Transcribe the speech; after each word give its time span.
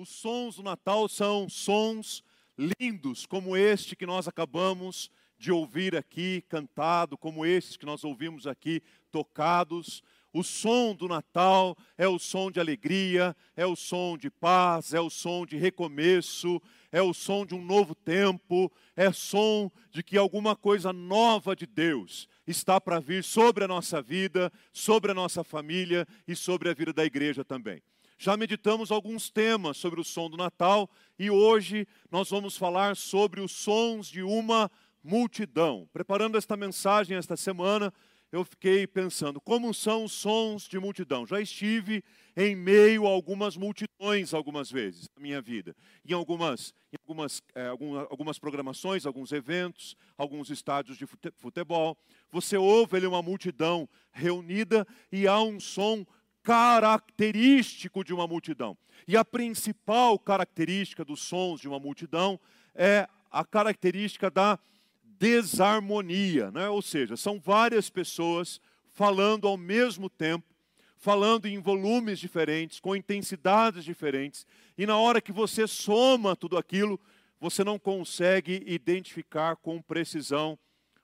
Os 0.00 0.10
sons 0.10 0.54
do 0.54 0.62
Natal 0.62 1.08
são 1.08 1.48
sons 1.48 2.22
lindos, 2.56 3.26
como 3.26 3.56
este 3.56 3.96
que 3.96 4.06
nós 4.06 4.28
acabamos 4.28 5.10
de 5.36 5.50
ouvir 5.50 5.96
aqui 5.96 6.44
cantado, 6.48 7.18
como 7.18 7.44
esses 7.44 7.76
que 7.76 7.84
nós 7.84 8.04
ouvimos 8.04 8.46
aqui 8.46 8.80
tocados. 9.10 10.00
O 10.32 10.44
som 10.44 10.94
do 10.94 11.08
Natal 11.08 11.76
é 11.96 12.06
o 12.06 12.16
som 12.16 12.48
de 12.48 12.60
alegria, 12.60 13.36
é 13.56 13.66
o 13.66 13.74
som 13.74 14.16
de 14.16 14.30
paz, 14.30 14.94
é 14.94 15.00
o 15.00 15.10
som 15.10 15.44
de 15.44 15.56
recomeço, 15.56 16.62
é 16.92 17.02
o 17.02 17.12
som 17.12 17.44
de 17.44 17.56
um 17.56 17.64
novo 17.64 17.92
tempo, 17.92 18.70
é 18.94 19.10
som 19.10 19.68
de 19.90 20.04
que 20.04 20.16
alguma 20.16 20.54
coisa 20.54 20.92
nova 20.92 21.56
de 21.56 21.66
Deus 21.66 22.28
está 22.46 22.80
para 22.80 23.00
vir 23.00 23.24
sobre 23.24 23.64
a 23.64 23.68
nossa 23.68 24.00
vida, 24.00 24.52
sobre 24.72 25.10
a 25.10 25.14
nossa 25.14 25.42
família 25.42 26.06
e 26.24 26.36
sobre 26.36 26.70
a 26.70 26.72
vida 26.72 26.92
da 26.92 27.04
igreja 27.04 27.44
também. 27.44 27.82
Já 28.20 28.36
meditamos 28.36 28.90
alguns 28.90 29.30
temas 29.30 29.76
sobre 29.76 30.00
o 30.00 30.04
som 30.04 30.28
do 30.28 30.36
Natal 30.36 30.90
e 31.16 31.30
hoje 31.30 31.86
nós 32.10 32.28
vamos 32.28 32.56
falar 32.56 32.96
sobre 32.96 33.40
os 33.40 33.52
sons 33.52 34.08
de 34.08 34.24
uma 34.24 34.68
multidão. 35.04 35.88
Preparando 35.92 36.36
esta 36.36 36.56
mensagem 36.56 37.16
esta 37.16 37.36
semana, 37.36 37.94
eu 38.32 38.44
fiquei 38.44 38.88
pensando 38.88 39.40
como 39.40 39.72
são 39.72 40.02
os 40.02 40.10
sons 40.10 40.64
de 40.64 40.80
multidão. 40.80 41.24
Já 41.24 41.40
estive 41.40 42.02
em 42.36 42.56
meio 42.56 43.06
a 43.06 43.10
algumas 43.10 43.56
multidões 43.56 44.34
algumas 44.34 44.68
vezes 44.68 45.06
na 45.16 45.22
minha 45.22 45.40
vida, 45.40 45.76
em 46.04 46.12
algumas, 46.12 46.74
em 46.92 46.96
algumas, 47.06 47.40
é, 47.54 47.68
algumas 47.68 48.36
programações, 48.36 49.06
alguns 49.06 49.30
eventos, 49.30 49.96
alguns 50.16 50.50
estádios 50.50 50.98
de 50.98 51.06
futebol. 51.36 51.96
Você 52.32 52.56
ouve 52.56 52.96
ali 52.96 53.06
uma 53.06 53.22
multidão 53.22 53.88
reunida 54.10 54.84
e 55.12 55.28
há 55.28 55.40
um 55.40 55.60
som 55.60 56.04
característico 56.48 58.02
de 58.02 58.14
uma 58.14 58.26
multidão. 58.26 58.74
E 59.06 59.18
a 59.18 59.22
principal 59.22 60.18
característica 60.18 61.04
dos 61.04 61.20
sons 61.20 61.60
de 61.60 61.68
uma 61.68 61.78
multidão 61.78 62.40
é 62.74 63.06
a 63.30 63.44
característica 63.44 64.30
da 64.30 64.58
desarmonia, 65.04 66.50
né? 66.50 66.70
ou 66.70 66.80
seja, 66.80 67.18
são 67.18 67.38
várias 67.38 67.90
pessoas 67.90 68.62
falando 68.86 69.46
ao 69.46 69.58
mesmo 69.58 70.08
tempo, 70.08 70.46
falando 70.96 71.44
em 71.44 71.60
volumes 71.60 72.18
diferentes, 72.18 72.80
com 72.80 72.96
intensidades 72.96 73.84
diferentes, 73.84 74.46
e 74.78 74.86
na 74.86 74.96
hora 74.96 75.20
que 75.20 75.32
você 75.32 75.66
soma 75.66 76.34
tudo 76.34 76.56
aquilo, 76.56 76.98
você 77.38 77.62
não 77.62 77.78
consegue 77.78 78.64
identificar 78.66 79.54
com 79.56 79.82
precisão 79.82 80.58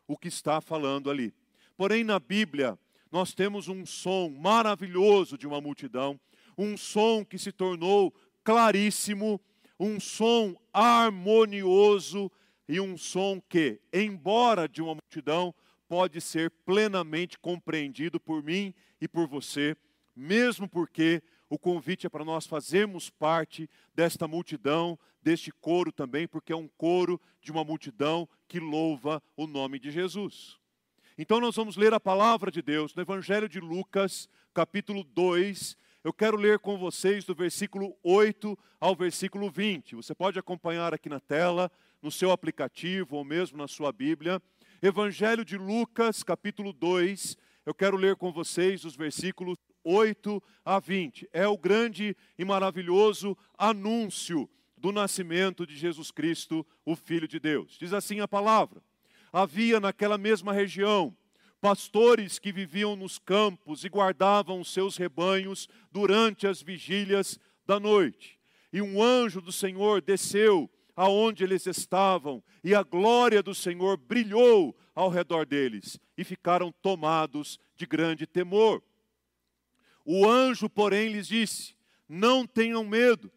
o 0.09 0.17
que 0.17 0.29
está 0.29 0.63
falando 0.63 1.11
ali. 1.11 1.35
Porém, 1.77 2.03
na 2.03 2.19
Bíblia, 2.19 2.79
nós 3.15 3.33
temos 3.33 3.69
um 3.69 3.87
som 3.87 4.29
maravilhoso 4.29 5.39
de 5.39 5.47
uma 5.47 5.61
multidão, 5.61 6.19
um 6.59 6.77
som 6.77 7.25
que 7.25 7.39
se 7.39 7.53
tornou 7.53 8.13
claríssimo, 8.43 9.41
um 9.79 10.01
som 10.01 10.57
harmonioso 10.73 12.29
e 12.69 12.81
um 12.81 12.99
som 12.99 13.41
que, 13.49 13.81
embora 13.93 14.69
de 14.69 14.83
uma 14.83 14.97
multidão, 14.97 15.55
pode 15.87 16.21
ser 16.21 16.51
plenamente 16.67 17.39
compreendido 17.39 18.19
por 18.19 18.43
mim 18.43 18.75
e 19.01 19.07
por 19.07 19.29
você, 19.29 19.77
mesmo 20.17 20.69
porque 20.69 21.23
o 21.49 21.57
convite 21.57 22.09
é 22.09 22.11
para 22.11 22.25
nós 22.25 22.49
fazermos 22.49 23.11
parte 23.11 23.71
desta 23.95 24.27
multidão, 24.27 24.99
deste 25.23 25.53
coro 25.53 25.93
também, 25.93 26.27
porque 26.27 26.53
é 26.53 26.57
um 26.57 26.67
coro 26.67 27.21
de 27.41 27.53
uma 27.53 27.63
multidão 27.63 28.29
que 28.49 28.59
louva 28.59 29.23
o 29.37 29.47
nome 29.47 29.79
de 29.79 29.93
Jesus. 29.93 30.59
Então 31.17 31.39
nós 31.39 31.55
vamos 31.55 31.77
ler 31.77 31.95
a 31.95 32.01
palavra 32.01 32.51
de 32.51 32.61
Deus 32.61 32.93
no 32.93 33.01
Evangelho 33.01 33.49
de 33.49 33.61
Lucas, 33.61 34.29
capítulo 34.53 35.05
2. 35.05 35.77
Eu 36.03 36.13
quero 36.13 36.37
ler 36.37 36.59
com 36.59 36.77
vocês 36.77 37.25
do 37.25 37.33
versículo 37.37 37.97
8 38.03 38.59
ao 38.81 38.97
versículo 38.97 39.49
20. 39.49 39.95
Você 39.95 40.13
pode 40.13 40.41
acompanhar 40.41 40.93
aqui 40.93 41.09
na 41.09 41.21
tela, 41.21 41.71
no 42.03 42.11
seu 42.11 42.33
aplicativo 42.33 43.15
ou 43.15 43.25
mesmo 43.25 43.57
na 43.57 43.69
sua 43.69 43.93
Bíblia. 43.93 44.43
Evangelho 44.83 45.45
de 45.45 45.57
Lucas, 45.57 46.25
capítulo 46.25 46.73
2. 46.73 47.37
Eu 47.65 47.73
quero 47.73 47.97
ler 47.97 48.17
com 48.17 48.33
vocês 48.33 48.85
os 48.85 48.97
versículos 48.97 49.57
8 49.85 50.43
a 50.65 50.81
20. 50.81 51.29
É 51.33 51.47
o 51.47 51.57
grande 51.57 52.17
e 52.37 52.45
maravilhoso 52.45 53.39
anúncio 53.57 54.51
do 54.77 54.91
nascimento 54.91 55.65
de 55.65 55.77
Jesus 55.77 56.11
Cristo, 56.11 56.67
o 56.85 56.97
Filho 56.97 57.29
de 57.29 57.39
Deus. 57.39 57.79
Diz 57.79 57.93
assim 57.93 58.19
a 58.19 58.27
palavra 58.27 58.83
havia 59.35 59.81
naquela 59.81 60.17
mesma 60.17 60.53
região 60.53 61.15
pastores 61.61 62.39
que 62.39 62.53
viviam 62.53 62.95
nos 62.95 63.19
campos 63.19 63.85
e 63.85 63.89
guardavam 63.89 64.63
seus 64.63 64.99
rebanhos 64.99 65.67
durante 65.91 66.47
as 66.47 66.63
vigílias 66.63 67.41
da 67.67 67.81
noite. 67.81 68.39
E 68.71 68.83
um 68.83 69.03
anjo 69.03 69.41
do 69.41 69.51
Senhor 69.51 70.03
desceu 70.03 70.71
aonde 70.95 71.43
eles 71.43 71.67
estavam, 71.67 72.45
e 72.63 72.75
a 72.75 72.83
glória 72.83 73.43
do 73.43 73.55
Senhor 73.55 73.97
brilhou 73.97 74.77
ao 74.95 75.09
redor 75.09 75.47
deles, 75.47 75.99
e 76.19 76.23
ficaram 76.23 76.71
tomados 76.83 77.59
de 77.75 77.87
grande 77.87 78.27
temor. 78.27 78.83
O 80.05 80.29
anjo, 80.29 80.69
porém, 80.69 81.09
lhes 81.09 81.27
disse: 81.27 81.75
Não 82.07 82.47
tenham 82.47 82.85
medo. 82.85 83.33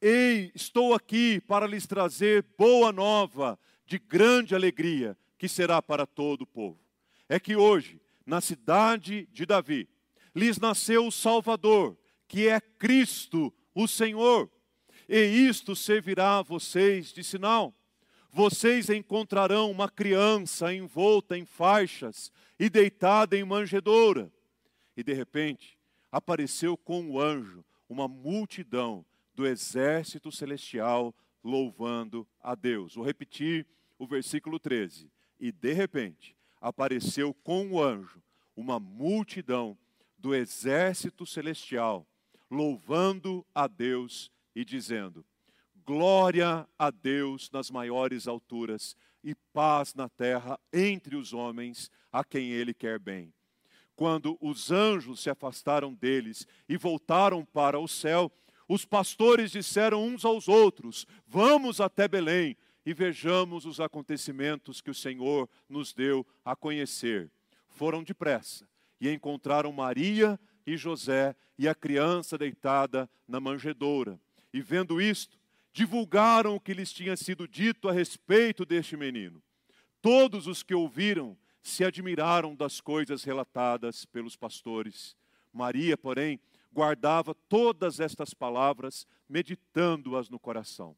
Ei, 0.00 0.50
estou 0.54 0.94
aqui 0.94 1.42
para 1.42 1.66
lhes 1.66 1.86
trazer 1.86 2.42
boa 2.56 2.90
nova 2.90 3.58
de 3.90 3.98
grande 3.98 4.54
alegria, 4.54 5.18
que 5.40 5.48
será 5.48 5.80
para 5.80 6.06
todo 6.06 6.42
o 6.42 6.46
povo. 6.46 6.78
É 7.26 7.40
que 7.40 7.56
hoje, 7.56 7.98
na 8.26 8.42
cidade 8.42 9.26
de 9.32 9.46
Davi, 9.46 9.88
lhes 10.34 10.58
nasceu 10.58 11.06
o 11.06 11.10
Salvador, 11.10 11.96
que 12.28 12.46
é 12.46 12.60
Cristo, 12.60 13.50
o 13.74 13.88
Senhor. 13.88 14.50
E 15.08 15.18
isto 15.18 15.74
servirá 15.74 16.36
a 16.36 16.42
vocês 16.42 17.10
de 17.10 17.24
sinal. 17.24 17.74
Vocês 18.30 18.90
encontrarão 18.90 19.70
uma 19.70 19.88
criança 19.88 20.74
envolta 20.74 21.38
em 21.38 21.46
faixas 21.46 22.30
e 22.58 22.68
deitada 22.68 23.34
em 23.34 23.42
manjedoura. 23.42 24.30
E 24.94 25.02
de 25.02 25.14
repente, 25.14 25.78
apareceu 26.12 26.76
com 26.76 27.08
o 27.08 27.18
anjo 27.18 27.64
uma 27.88 28.06
multidão 28.06 29.06
do 29.34 29.46
exército 29.46 30.30
celestial 30.30 31.14
louvando 31.42 32.28
a 32.42 32.54
Deus. 32.54 32.94
Vou 32.94 33.06
repetir 33.06 33.66
o 33.98 34.06
versículo 34.06 34.58
13. 34.58 35.10
E 35.40 35.50
de 35.50 35.72
repente 35.72 36.36
apareceu 36.60 37.32
com 37.32 37.72
o 37.72 37.82
anjo 37.82 38.22
uma 38.54 38.78
multidão 38.78 39.76
do 40.18 40.34
exército 40.34 41.24
celestial, 41.24 42.06
louvando 42.50 43.44
a 43.54 43.66
Deus 43.66 44.30
e 44.54 44.64
dizendo: 44.64 45.24
Glória 45.84 46.68
a 46.78 46.90
Deus 46.90 47.50
nas 47.50 47.70
maiores 47.70 48.28
alturas 48.28 48.94
e 49.24 49.34
paz 49.34 49.94
na 49.94 50.08
terra 50.08 50.60
entre 50.72 51.16
os 51.16 51.32
homens 51.32 51.90
a 52.12 52.22
quem 52.22 52.50
ele 52.50 52.74
quer 52.74 52.98
bem. 52.98 53.32
Quando 53.96 54.36
os 54.40 54.70
anjos 54.70 55.20
se 55.20 55.30
afastaram 55.30 55.94
deles 55.94 56.46
e 56.68 56.76
voltaram 56.76 57.44
para 57.44 57.78
o 57.78 57.88
céu, 57.88 58.30
os 58.68 58.84
pastores 58.84 59.50
disseram 59.50 60.04
uns 60.04 60.24
aos 60.24 60.48
outros: 60.48 61.06
Vamos 61.26 61.80
até 61.80 62.06
Belém 62.06 62.56
e 62.84 62.94
vejamos 62.94 63.66
os 63.66 63.80
acontecimentos 63.80 64.80
que 64.80 64.90
o 64.90 64.94
Senhor 64.94 65.48
nos 65.68 65.92
deu 65.92 66.26
a 66.44 66.56
conhecer. 66.56 67.30
Foram 67.68 68.02
depressa 68.02 68.68
e 69.00 69.10
encontraram 69.10 69.72
Maria 69.72 70.38
e 70.66 70.76
José 70.76 71.34
e 71.58 71.68
a 71.68 71.74
criança 71.74 72.38
deitada 72.38 73.08
na 73.26 73.40
manjedoura. 73.40 74.20
E 74.52 74.60
vendo 74.60 75.00
isto, 75.00 75.38
divulgaram 75.72 76.56
o 76.56 76.60
que 76.60 76.74
lhes 76.74 76.92
tinha 76.92 77.16
sido 77.16 77.46
dito 77.46 77.88
a 77.88 77.92
respeito 77.92 78.64
deste 78.64 78.96
menino. 78.96 79.42
Todos 80.02 80.46
os 80.46 80.62
que 80.62 80.74
ouviram 80.74 81.36
se 81.62 81.84
admiraram 81.84 82.54
das 82.54 82.80
coisas 82.80 83.22
relatadas 83.22 84.04
pelos 84.06 84.36
pastores. 84.36 85.16
Maria, 85.52 85.96
porém, 85.96 86.40
guardava 86.72 87.34
todas 87.34 88.00
estas 88.00 88.32
palavras, 88.32 89.06
meditando-as 89.28 90.28
no 90.28 90.38
coração. 90.38 90.96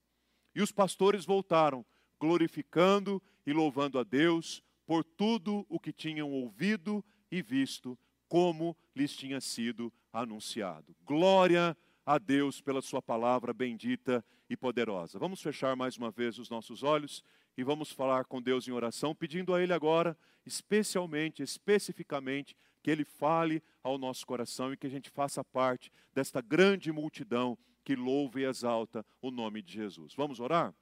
E 0.55 0.61
os 0.61 0.71
pastores 0.71 1.25
voltaram, 1.25 1.85
glorificando 2.19 3.23
e 3.47 3.53
louvando 3.53 3.99
a 3.99 4.05
Deus 4.05 4.63
por 4.87 5.05
tudo 5.05 5.67
o 5.69 5.81
que 5.81 5.93
tinham 5.93 6.31
ouvido 6.31 7.05
e 7.31 7.41
visto, 7.43 7.99
como 8.29 8.77
lhes 8.95 9.17
tinha 9.17 9.41
sido 9.41 9.93
anunciado. 10.13 10.95
Glória 11.05 11.77
a 12.05 12.19
Deus 12.19 12.61
pela 12.61 12.83
Sua 12.83 13.01
palavra 13.01 13.53
bendita 13.53 14.25
e 14.49 14.57
poderosa. 14.57 15.19
Vamos 15.19 15.41
fechar 15.41 15.75
mais 15.75 15.97
uma 15.97 16.11
vez 16.11 16.39
os 16.39 16.51
nossos 16.51 16.83
olhos 16.83 17.25
e 17.57 17.65
vamos 17.65 17.93
falar 17.93 18.25
com 18.25 18.41
Deus 18.41 18.67
em 18.67 18.73
oração, 18.73 19.15
pedindo 19.15 19.55
a 19.55 19.63
Ele 19.63 19.73
agora, 19.73 20.17
especialmente, 20.45 21.43
especificamente, 21.43 22.57
que 22.83 22.91
Ele 22.91 23.05
fale 23.05 23.63
ao 23.83 23.97
nosso 23.97 24.27
coração 24.27 24.73
e 24.73 24.77
que 24.77 24.87
a 24.87 24.91
gente 24.91 25.11
faça 25.11 25.45
parte 25.45 25.93
desta 26.15 26.41
grande 26.41 26.91
multidão 26.91 27.57
que 27.85 27.95
louva 27.95 28.41
e 28.41 28.45
exalta 28.45 29.05
o 29.21 29.31
nome 29.31 29.63
de 29.63 29.73
Jesus. 29.73 30.15
Vamos 30.15 30.41
orar? 30.41 30.75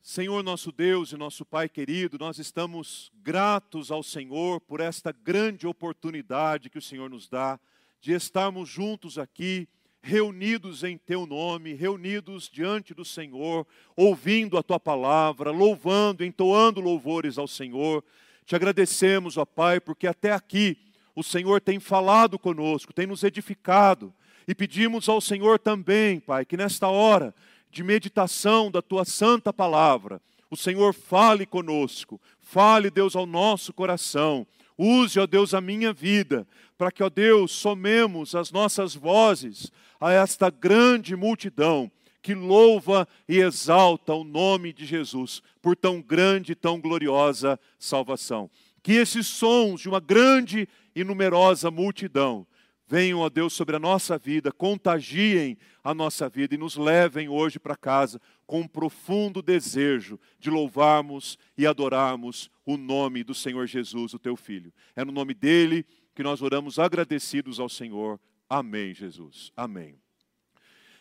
Senhor 0.00 0.42
nosso 0.42 0.72
Deus 0.72 1.12
e 1.12 1.16
nosso 1.16 1.44
Pai 1.44 1.68
querido, 1.68 2.18
nós 2.18 2.38
estamos 2.38 3.10
gratos 3.16 3.90
ao 3.90 4.02
Senhor 4.02 4.60
por 4.60 4.80
esta 4.80 5.12
grande 5.12 5.66
oportunidade 5.66 6.70
que 6.70 6.78
o 6.78 6.82
Senhor 6.82 7.10
nos 7.10 7.28
dá 7.28 7.58
de 8.00 8.12
estarmos 8.12 8.68
juntos 8.68 9.18
aqui 9.18 9.68
reunidos 10.00 10.84
em 10.84 10.96
teu 10.96 11.26
nome, 11.26 11.74
reunidos 11.74 12.48
diante 12.48 12.94
do 12.94 13.04
Senhor, 13.04 13.66
ouvindo 13.96 14.56
a 14.56 14.62
tua 14.62 14.78
palavra, 14.78 15.50
louvando, 15.50 16.24
entoando 16.24 16.80
louvores 16.80 17.36
ao 17.36 17.48
Senhor. 17.48 18.04
Te 18.44 18.54
agradecemos, 18.56 19.36
ó 19.36 19.44
Pai, 19.44 19.80
porque 19.80 20.06
até 20.06 20.32
aqui 20.32 20.78
o 21.14 21.22
Senhor 21.22 21.60
tem 21.60 21.80
falado 21.80 22.38
conosco, 22.38 22.92
tem 22.92 23.06
nos 23.06 23.24
edificado. 23.24 24.14
E 24.48 24.54
pedimos 24.54 25.10
ao 25.10 25.20
Senhor 25.20 25.58
também, 25.58 26.18
Pai, 26.18 26.46
que 26.46 26.56
nesta 26.56 26.88
hora 26.88 27.34
de 27.70 27.84
meditação 27.84 28.70
da 28.70 28.80
tua 28.80 29.04
santa 29.04 29.52
palavra, 29.52 30.22
o 30.50 30.56
Senhor 30.56 30.94
fale 30.94 31.44
conosco, 31.44 32.18
fale, 32.40 32.90
Deus, 32.90 33.14
ao 33.14 33.26
nosso 33.26 33.74
coração. 33.74 34.46
Use, 34.78 35.20
ó 35.20 35.26
Deus, 35.26 35.52
a 35.52 35.60
minha 35.60 35.92
vida, 35.92 36.48
para 36.78 36.90
que, 36.90 37.02
ó 37.02 37.10
Deus, 37.10 37.52
somemos 37.52 38.34
as 38.34 38.50
nossas 38.50 38.94
vozes 38.94 39.70
a 40.00 40.12
esta 40.12 40.48
grande 40.48 41.14
multidão 41.14 41.90
que 42.22 42.34
louva 42.34 43.06
e 43.28 43.40
exalta 43.40 44.14
o 44.14 44.24
nome 44.24 44.72
de 44.72 44.86
Jesus 44.86 45.42
por 45.60 45.76
tão 45.76 46.00
grande 46.00 46.52
e 46.52 46.54
tão 46.54 46.80
gloriosa 46.80 47.60
salvação. 47.78 48.48
Que 48.82 48.92
esses 48.92 49.26
sons 49.26 49.82
de 49.82 49.90
uma 49.90 50.00
grande 50.00 50.66
e 50.94 51.04
numerosa 51.04 51.70
multidão 51.70 52.46
venham, 52.88 53.20
ó 53.20 53.28
Deus, 53.28 53.52
sobre 53.52 53.76
a 53.76 53.78
nossa 53.78 54.16
vida, 54.16 54.50
contagiem 54.50 55.58
a 55.84 55.92
nossa 55.92 56.26
vida 56.28 56.54
e 56.54 56.58
nos 56.58 56.74
levem 56.74 57.28
hoje 57.28 57.58
para 57.58 57.76
casa 57.76 58.18
com 58.46 58.60
um 58.60 58.66
profundo 58.66 59.42
desejo 59.42 60.18
de 60.40 60.48
louvarmos 60.48 61.38
e 61.56 61.66
adorarmos 61.66 62.50
o 62.64 62.78
nome 62.78 63.22
do 63.22 63.34
Senhor 63.34 63.66
Jesus, 63.66 64.14
o 64.14 64.18
teu 64.18 64.36
Filho. 64.36 64.72
É 64.96 65.04
no 65.04 65.12
nome 65.12 65.34
dele 65.34 65.84
que 66.14 66.22
nós 66.22 66.40
oramos 66.40 66.78
agradecidos 66.78 67.60
ao 67.60 67.68
Senhor. 67.68 68.18
Amém, 68.48 68.94
Jesus. 68.94 69.52
Amém. 69.54 70.00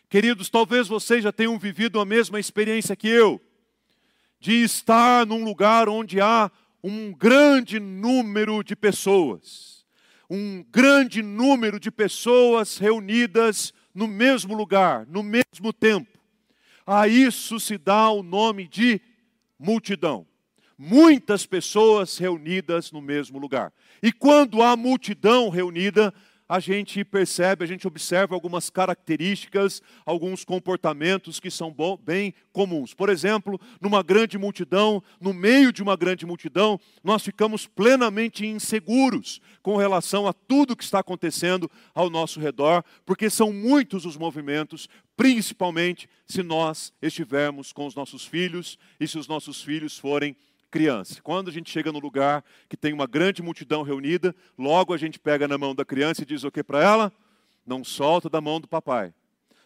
Queridos, 0.09 0.49
talvez 0.49 0.89
vocês 0.89 1.23
já 1.23 1.31
tenham 1.31 1.57
vivido 1.57 2.01
a 2.01 2.05
mesma 2.05 2.39
experiência 2.39 2.95
que 2.95 3.07
eu, 3.07 3.41
de 4.39 4.61
estar 4.63 5.25
num 5.25 5.43
lugar 5.43 5.87
onde 5.87 6.19
há 6.19 6.51
um 6.83 7.13
grande 7.13 7.79
número 7.79 8.63
de 8.63 8.75
pessoas, 8.75 9.76
um 10.29 10.63
grande 10.71 11.21
número 11.21 11.79
de 11.79 11.89
pessoas 11.89 12.77
reunidas 12.77 13.73
no 13.93 14.07
mesmo 14.07 14.53
lugar, 14.53 15.05
no 15.07 15.23
mesmo 15.23 15.71
tempo. 15.71 16.19
A 16.85 17.07
isso 17.07 17.59
se 17.59 17.77
dá 17.77 18.09
o 18.09 18.23
nome 18.23 18.67
de 18.67 19.01
multidão. 19.57 20.25
Muitas 20.77 21.45
pessoas 21.45 22.17
reunidas 22.17 22.91
no 22.91 23.01
mesmo 23.01 23.39
lugar. 23.39 23.73
E 24.01 24.11
quando 24.11 24.61
há 24.61 24.75
multidão 24.77 25.49
reunida, 25.49 26.13
a 26.49 26.59
gente 26.59 27.03
percebe, 27.03 27.63
a 27.63 27.67
gente 27.67 27.87
observa 27.87 28.33
algumas 28.33 28.69
características, 28.69 29.81
alguns 30.05 30.45
comportamentos 30.45 31.39
que 31.39 31.51
são 31.51 31.75
bem 32.01 32.33
comuns. 32.53 32.93
Por 32.93 33.09
exemplo, 33.09 33.59
numa 33.81 34.01
grande 34.01 34.37
multidão, 34.37 35.03
no 35.19 35.33
meio 35.33 35.73
de 35.73 35.83
uma 35.83 35.95
grande 35.95 36.25
multidão, 36.25 36.79
nós 37.03 37.23
ficamos 37.23 37.67
plenamente 37.67 38.45
inseguros 38.45 39.41
com 39.61 39.75
relação 39.75 40.27
a 40.27 40.33
tudo 40.33 40.75
que 40.75 40.83
está 40.83 40.99
acontecendo 40.99 41.69
ao 41.93 42.09
nosso 42.09 42.39
redor, 42.39 42.83
porque 43.05 43.29
são 43.29 43.51
muitos 43.51 44.05
os 44.05 44.15
movimentos, 44.15 44.87
principalmente 45.17 46.07
se 46.25 46.41
nós 46.43 46.93
estivermos 47.01 47.73
com 47.73 47.85
os 47.85 47.95
nossos 47.95 48.25
filhos 48.25 48.77
e 48.99 49.07
se 49.07 49.17
os 49.17 49.27
nossos 49.27 49.61
filhos 49.61 49.97
forem 49.97 50.35
criança. 50.69 51.21
Quando 51.21 51.49
a 51.49 51.53
gente 51.53 51.69
chega 51.69 51.91
no 51.91 51.99
lugar 51.99 52.43
que 52.67 52.77
tem 52.77 52.93
uma 52.93 53.07
grande 53.07 53.41
multidão 53.41 53.83
reunida, 53.83 54.35
logo 54.57 54.93
a 54.93 54.97
gente 54.97 55.19
pega 55.19 55.47
na 55.47 55.57
mão 55.57 55.73
da 55.73 55.85
criança 55.85 56.23
e 56.23 56.25
diz 56.25 56.43
o 56.43 56.51
que 56.51 56.63
para 56.63 56.83
ela? 56.83 57.13
Não 57.65 57.83
solta 57.83 58.29
da 58.29 58.41
mão 58.41 58.59
do 58.59 58.67
papai. 58.67 59.13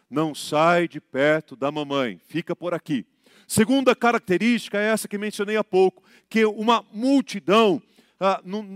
Não 0.08 0.34
sai 0.34 0.86
de 0.86 1.00
perto 1.00 1.56
da 1.56 1.70
mamãe. 1.70 2.20
Fica 2.28 2.54
por 2.54 2.74
aqui. 2.74 3.06
Segunda 3.46 3.94
característica 3.94 4.78
é 4.78 4.86
essa 4.86 5.08
que 5.08 5.18
mencionei 5.18 5.56
há 5.56 5.64
pouco, 5.64 6.02
que 6.28 6.44
uma 6.44 6.84
multidão, 6.92 7.82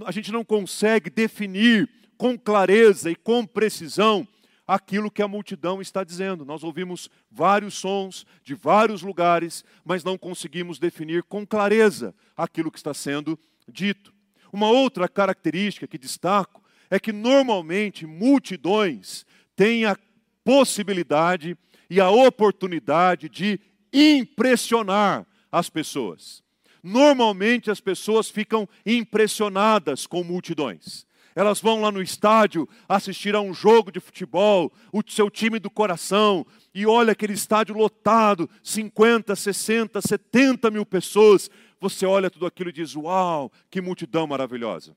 a 0.05 0.13
gente 0.13 0.33
não 0.33 0.45
consegue 0.45 1.09
definir 1.09 1.89
com 2.19 2.39
clareza 2.39 3.11
e 3.11 3.17
com 3.17 3.47
precisão 3.47 4.27
aquilo 4.67 5.11
que 5.11 5.23
a 5.23 5.29
multidão 5.29 5.81
está 5.81 6.03
dizendo. 6.03 6.45
Nós 6.45 6.65
ouvimos 6.65 7.09
vários 7.31 7.75
sons 7.75 8.27
de 8.43 8.55
vários 8.55 9.03
lugares, 9.03 9.65
mas 9.85 10.03
não 10.03 10.19
conseguimos 10.19 10.79
definir 10.79 11.23
com 11.23 11.47
clareza 11.47 12.15
aquilo 12.37 12.71
que 12.71 12.79
está 12.79 12.93
sendo 12.93 13.39
dito. 13.69 14.13
Uma 14.53 14.71
outra 14.71 15.09
característica 15.09 15.87
que 15.87 15.99
destaco 15.99 16.63
é 16.91 16.99
que 16.99 17.13
normalmente 17.13 18.07
multidões 18.07 19.27
têm 19.55 19.85
a 19.85 19.97
possibilidade 20.45 21.57
e 21.89 22.01
a 22.01 22.11
oportunidade 22.11 23.29
de 23.29 23.61
impressionar 23.93 25.27
as 25.51 25.71
pessoas. 25.71 26.43
Normalmente 26.83 27.71
as 27.71 27.81
pessoas 27.81 28.31
ficam 28.31 28.69
impressionadas 28.85 30.07
com 30.07 30.23
multidões. 30.23 31.07
Elas 31.37 31.61
vão 31.61 31.83
lá 31.83 31.93
no 31.93 32.01
estádio 32.01 32.67
assistir 32.89 33.35
a 33.35 33.43
um 33.43 33.53
jogo 33.53 33.93
de 33.93 34.01
futebol, 34.01 34.73
o 34.91 35.03
seu 35.07 35.31
time 35.31 35.59
do 35.59 35.69
coração, 35.69 36.47
e 36.75 36.87
olha 36.87 37.13
aquele 37.13 37.35
estádio 37.35 37.77
lotado 37.77 38.49
50, 38.63 39.37
60, 39.37 40.01
70 40.01 40.71
mil 40.71 40.87
pessoas. 40.87 41.51
Você 41.79 42.07
olha 42.07 42.31
tudo 42.31 42.47
aquilo 42.47 42.71
e 42.71 42.73
diz: 42.73 42.97
Uau, 42.97 43.53
que 43.71 43.83
multidão 43.83 44.27
maravilhosa. 44.27 44.97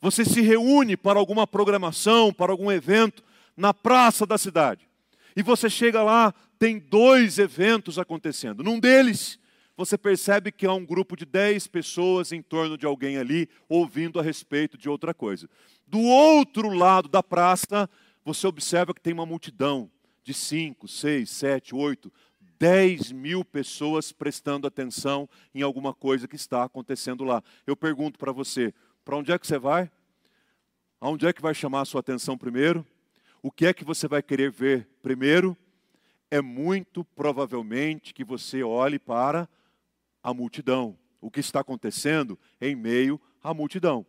Você 0.00 0.24
se 0.24 0.40
reúne 0.40 0.96
para 0.96 1.18
alguma 1.18 1.46
programação, 1.46 2.32
para 2.32 2.50
algum 2.50 2.72
evento, 2.72 3.22
na 3.54 3.74
praça 3.74 4.24
da 4.24 4.38
cidade. 4.38 4.88
E 5.36 5.42
você 5.42 5.68
chega 5.68 6.02
lá, 6.02 6.32
tem 6.58 6.78
dois 6.78 7.38
eventos 7.38 7.98
acontecendo. 7.98 8.64
Num 8.64 8.80
deles, 8.80 9.38
você 9.78 9.96
percebe 9.96 10.50
que 10.50 10.66
há 10.66 10.72
um 10.72 10.84
grupo 10.84 11.16
de 11.16 11.24
10 11.24 11.68
pessoas 11.68 12.32
em 12.32 12.42
torno 12.42 12.76
de 12.76 12.84
alguém 12.84 13.16
ali, 13.16 13.48
ouvindo 13.68 14.18
a 14.18 14.22
respeito 14.24 14.76
de 14.76 14.88
outra 14.88 15.14
coisa. 15.14 15.48
Do 15.86 16.00
outro 16.00 16.68
lado 16.70 17.08
da 17.08 17.22
praça, 17.22 17.88
você 18.24 18.44
observa 18.48 18.92
que 18.92 19.00
tem 19.00 19.12
uma 19.12 19.24
multidão 19.24 19.88
de 20.24 20.34
5, 20.34 20.88
6, 20.88 21.30
7, 21.30 21.76
8, 21.76 22.12
10 22.58 23.12
mil 23.12 23.44
pessoas 23.44 24.10
prestando 24.10 24.66
atenção 24.66 25.28
em 25.54 25.62
alguma 25.62 25.94
coisa 25.94 26.26
que 26.26 26.34
está 26.34 26.64
acontecendo 26.64 27.22
lá. 27.22 27.40
Eu 27.64 27.76
pergunto 27.76 28.18
para 28.18 28.32
você: 28.32 28.74
para 29.04 29.16
onde 29.16 29.30
é 29.30 29.38
que 29.38 29.46
você 29.46 29.60
vai? 29.60 29.88
Aonde 31.00 31.24
é 31.24 31.32
que 31.32 31.40
vai 31.40 31.54
chamar 31.54 31.82
a 31.82 31.84
sua 31.84 32.00
atenção 32.00 32.36
primeiro? 32.36 32.84
O 33.40 33.52
que 33.52 33.64
é 33.64 33.72
que 33.72 33.84
você 33.84 34.08
vai 34.08 34.24
querer 34.24 34.50
ver 34.50 34.88
primeiro? 35.00 35.56
É 36.28 36.42
muito 36.42 37.04
provavelmente 37.04 38.12
que 38.12 38.24
você 38.24 38.64
olhe 38.64 38.98
para 38.98 39.48
a 40.28 40.34
multidão, 40.34 40.94
o 41.22 41.30
que 41.30 41.40
está 41.40 41.60
acontecendo 41.60 42.38
em 42.60 42.76
meio 42.76 43.18
à 43.42 43.54
multidão. 43.54 44.04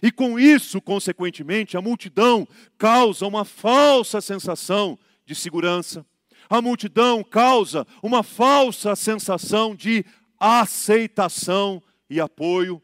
E 0.00 0.12
com 0.12 0.38
isso, 0.38 0.80
consequentemente, 0.80 1.76
a 1.76 1.82
multidão 1.82 2.46
causa 2.78 3.26
uma 3.26 3.44
falsa 3.44 4.20
sensação 4.20 4.96
de 5.26 5.34
segurança. 5.34 6.06
A 6.48 6.62
multidão 6.62 7.24
causa 7.24 7.84
uma 8.02 8.22
falsa 8.22 8.94
sensação 8.94 9.74
de 9.74 10.04
aceitação 10.38 11.82
e 12.08 12.20
apoio. 12.20 12.80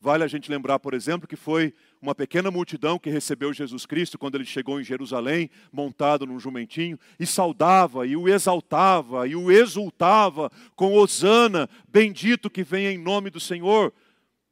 Vale 0.00 0.24
a 0.24 0.28
gente 0.28 0.50
lembrar, 0.50 0.80
por 0.80 0.92
exemplo, 0.92 1.28
que 1.28 1.36
foi 1.36 1.72
uma 2.00 2.14
pequena 2.14 2.50
multidão 2.50 2.98
que 2.98 3.10
recebeu 3.10 3.52
Jesus 3.52 3.86
Cristo 3.86 4.18
quando 4.18 4.34
ele 4.36 4.44
chegou 4.44 4.80
em 4.80 4.84
Jerusalém, 4.84 5.50
montado 5.72 6.26
num 6.26 6.38
jumentinho, 6.38 6.98
e 7.18 7.26
saudava, 7.26 8.06
e 8.06 8.16
o 8.16 8.28
exaltava, 8.28 9.26
e 9.26 9.34
o 9.34 9.50
exultava 9.50 10.50
com 10.74 10.94
Osana, 10.94 11.68
bendito 11.88 12.50
que 12.50 12.62
venha 12.62 12.90
em 12.90 12.98
nome 12.98 13.30
do 13.30 13.40
Senhor. 13.40 13.92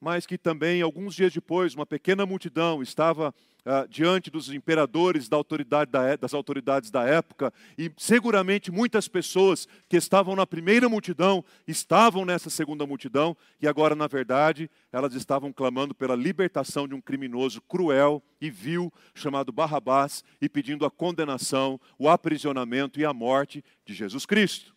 Mas 0.04 0.26
que 0.26 0.36
também, 0.36 0.82
alguns 0.82 1.14
dias 1.14 1.32
depois, 1.32 1.74
uma 1.74 1.86
pequena 1.86 2.26
multidão 2.26 2.82
estava 2.82 3.34
ah, 3.64 3.86
diante 3.88 4.30
dos 4.30 4.52
imperadores 4.52 5.30
da 5.30 5.36
autoridade 5.38 5.90
da, 5.90 6.06
é, 6.06 6.14
das 6.14 6.34
autoridades 6.34 6.90
da 6.90 7.04
época, 7.04 7.50
e 7.78 7.90
seguramente 7.96 8.70
muitas 8.70 9.08
pessoas 9.08 9.66
que 9.88 9.96
estavam 9.96 10.36
na 10.36 10.46
primeira 10.46 10.90
multidão 10.90 11.42
estavam 11.66 12.26
nessa 12.26 12.50
segunda 12.50 12.86
multidão, 12.86 13.34
e 13.62 13.66
agora, 13.66 13.94
na 13.94 14.06
verdade, 14.06 14.70
elas 14.92 15.14
estavam 15.14 15.50
clamando 15.50 15.94
pela 15.94 16.14
libertação 16.14 16.86
de 16.86 16.94
um 16.94 17.00
criminoso 17.00 17.62
cruel 17.62 18.22
e 18.38 18.50
vil 18.50 18.92
chamado 19.14 19.52
Barrabás 19.52 20.22
e 20.38 20.50
pedindo 20.50 20.84
a 20.84 20.90
condenação, 20.90 21.80
o 21.98 22.10
aprisionamento 22.10 23.00
e 23.00 23.06
a 23.06 23.14
morte 23.14 23.64
de 23.86 23.94
Jesus 23.94 24.26
Cristo. 24.26 24.73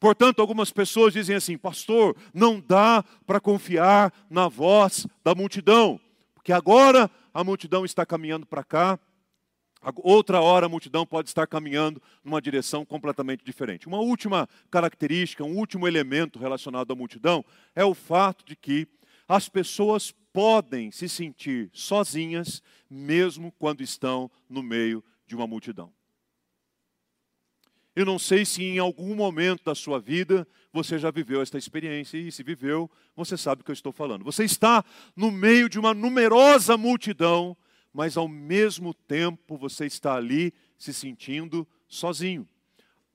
Portanto, 0.00 0.40
algumas 0.40 0.72
pessoas 0.72 1.12
dizem 1.12 1.36
assim: 1.36 1.58
Pastor, 1.58 2.16
não 2.32 2.58
dá 2.58 3.04
para 3.26 3.38
confiar 3.38 4.12
na 4.30 4.48
voz 4.48 5.06
da 5.22 5.34
multidão, 5.34 6.00
porque 6.34 6.52
agora 6.52 7.10
a 7.34 7.44
multidão 7.44 7.84
está 7.84 8.06
caminhando 8.06 8.46
para 8.46 8.64
cá, 8.64 8.98
outra 9.96 10.40
hora 10.40 10.66
a 10.66 10.68
multidão 10.68 11.06
pode 11.06 11.28
estar 11.28 11.46
caminhando 11.46 12.02
numa 12.24 12.40
direção 12.40 12.84
completamente 12.84 13.44
diferente. 13.44 13.86
Uma 13.86 14.00
última 14.00 14.48
característica, 14.70 15.44
um 15.44 15.58
último 15.58 15.86
elemento 15.86 16.38
relacionado 16.38 16.90
à 16.92 16.96
multidão 16.96 17.44
é 17.74 17.84
o 17.84 17.94
fato 17.94 18.42
de 18.44 18.56
que 18.56 18.88
as 19.28 19.50
pessoas 19.50 20.14
podem 20.32 20.90
se 20.90 21.08
sentir 21.08 21.70
sozinhas, 21.74 22.62
mesmo 22.88 23.52
quando 23.58 23.82
estão 23.82 24.30
no 24.48 24.62
meio 24.62 25.04
de 25.26 25.36
uma 25.36 25.46
multidão. 25.46 25.92
Eu 28.00 28.06
não 28.06 28.18
sei 28.18 28.46
se 28.46 28.64
em 28.64 28.78
algum 28.78 29.14
momento 29.14 29.62
da 29.62 29.74
sua 29.74 30.00
vida 30.00 30.48
você 30.72 30.98
já 30.98 31.10
viveu 31.10 31.42
esta 31.42 31.58
experiência, 31.58 32.16
e 32.16 32.32
se 32.32 32.42
viveu, 32.42 32.90
você 33.14 33.36
sabe 33.36 33.60
o 33.60 33.64
que 33.64 33.70
eu 33.70 33.74
estou 33.74 33.92
falando. 33.92 34.24
Você 34.24 34.42
está 34.42 34.82
no 35.14 35.30
meio 35.30 35.68
de 35.68 35.78
uma 35.78 35.92
numerosa 35.92 36.78
multidão, 36.78 37.54
mas 37.92 38.16
ao 38.16 38.26
mesmo 38.26 38.94
tempo 38.94 39.58
você 39.58 39.84
está 39.84 40.14
ali 40.14 40.50
se 40.78 40.94
sentindo 40.94 41.68
sozinho. 41.86 42.48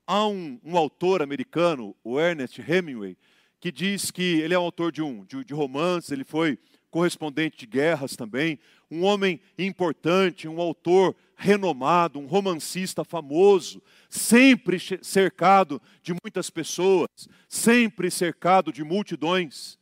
Há 0.06 0.28
um, 0.28 0.60
um 0.62 0.76
autor 0.76 1.20
americano, 1.20 1.96
o 2.04 2.20
Ernest 2.20 2.60
Hemingway, 2.60 3.16
que 3.58 3.72
diz 3.72 4.12
que 4.12 4.40
ele 4.40 4.54
é 4.54 4.56
autor 4.56 4.92
de 4.92 5.02
um 5.02 5.24
de, 5.24 5.44
de 5.44 5.52
romances, 5.52 6.12
ele 6.12 6.22
foi 6.22 6.56
correspondente 6.92 7.58
de 7.58 7.66
guerras 7.66 8.14
também, 8.14 8.56
um 8.88 9.02
homem 9.02 9.40
importante, 9.58 10.46
um 10.46 10.60
autor 10.60 11.16
renomado, 11.36 12.18
um 12.18 12.26
romancista 12.26 13.04
famoso, 13.04 13.82
sempre 14.08 14.78
cercado 15.02 15.80
de 16.02 16.14
muitas 16.24 16.48
pessoas, 16.48 17.08
sempre 17.48 18.10
cercado 18.10 18.72
de 18.72 18.82
multidões. 18.82 19.78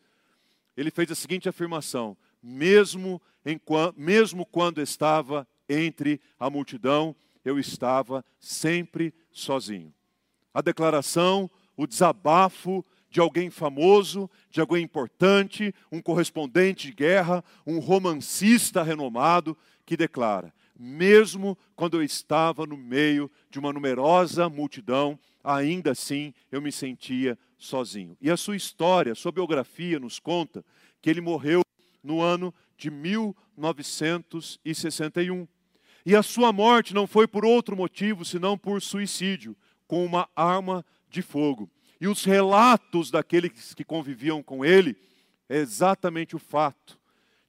Ele 0.77 0.91
fez 0.91 1.11
a 1.11 1.15
seguinte 1.15 1.49
afirmação: 1.49 2.17
mesmo, 2.43 3.23
em, 3.47 3.61
mesmo 3.97 4.45
quando 4.45 4.83
estava 4.83 5.47
entre 5.69 6.21
a 6.39 6.51
multidão, 6.51 7.15
eu 7.45 7.59
estava 7.59 8.25
sempre 8.39 9.15
sozinho. 9.31 9.95
A 10.53 10.61
declaração, 10.61 11.49
o 11.77 11.87
desabafo 11.87 12.85
de 13.09 13.21
alguém 13.21 13.49
famoso, 13.49 14.29
de 14.51 14.61
alguém 14.61 14.83
importante, 14.83 15.73
um 15.93 16.03
correspondente 16.03 16.89
de 16.89 16.95
guerra, 16.95 17.45
um 17.65 17.79
romancista 17.79 18.83
renomado, 18.83 19.57
que 19.87 19.97
declara: 19.97 20.53
mesmo 20.79 21.59
quando 21.77 21.99
eu 21.99 22.03
estava 22.03 22.67
no 22.67 22.77
meio 22.77 23.31
de 23.51 23.59
uma 23.59 23.73
numerosa 23.73 24.49
multidão, 24.49 25.19
ainda 25.43 25.91
assim 25.93 26.35
eu 26.51 26.61
me 26.61 26.73
sentia 26.73 27.39
sozinho. 27.59 28.17
E 28.21 28.31
a 28.31 28.37
sua 28.37 28.57
história, 28.57 29.13
a 29.13 29.17
sua 29.17 29.33
biografia 29.33 30.01
nos 30.01 30.19
conta 30.19 30.65
que 31.01 31.09
ele 31.09 31.21
morreu 31.21 31.63
no 32.03 32.21
ano 32.21 32.53
de 32.77 32.91
1961. 32.91 35.47
E 36.07 36.15
a 36.15 36.23
sua 36.23 36.53
morte 36.53 36.93
não 36.93 37.07
foi 37.07 37.27
por 37.27 37.43
outro 37.45 37.77
motivo 37.77 38.25
senão 38.25 38.59
por 38.59 38.83
suicídio, 38.83 39.57
com 39.87 40.05
uma 40.05 40.29
arma 40.35 40.85
de 41.09 41.23
fogo. 41.23 41.71
E 42.01 42.09
os 42.09 42.25
relatos 42.25 43.09
daqueles 43.11 43.75
que 43.75 43.85
conviviam 43.85 44.43
com 44.43 44.65
ele 44.65 44.97
é 45.49 45.59
exatamente 45.59 46.35
o 46.37 46.39
fato 46.39 46.99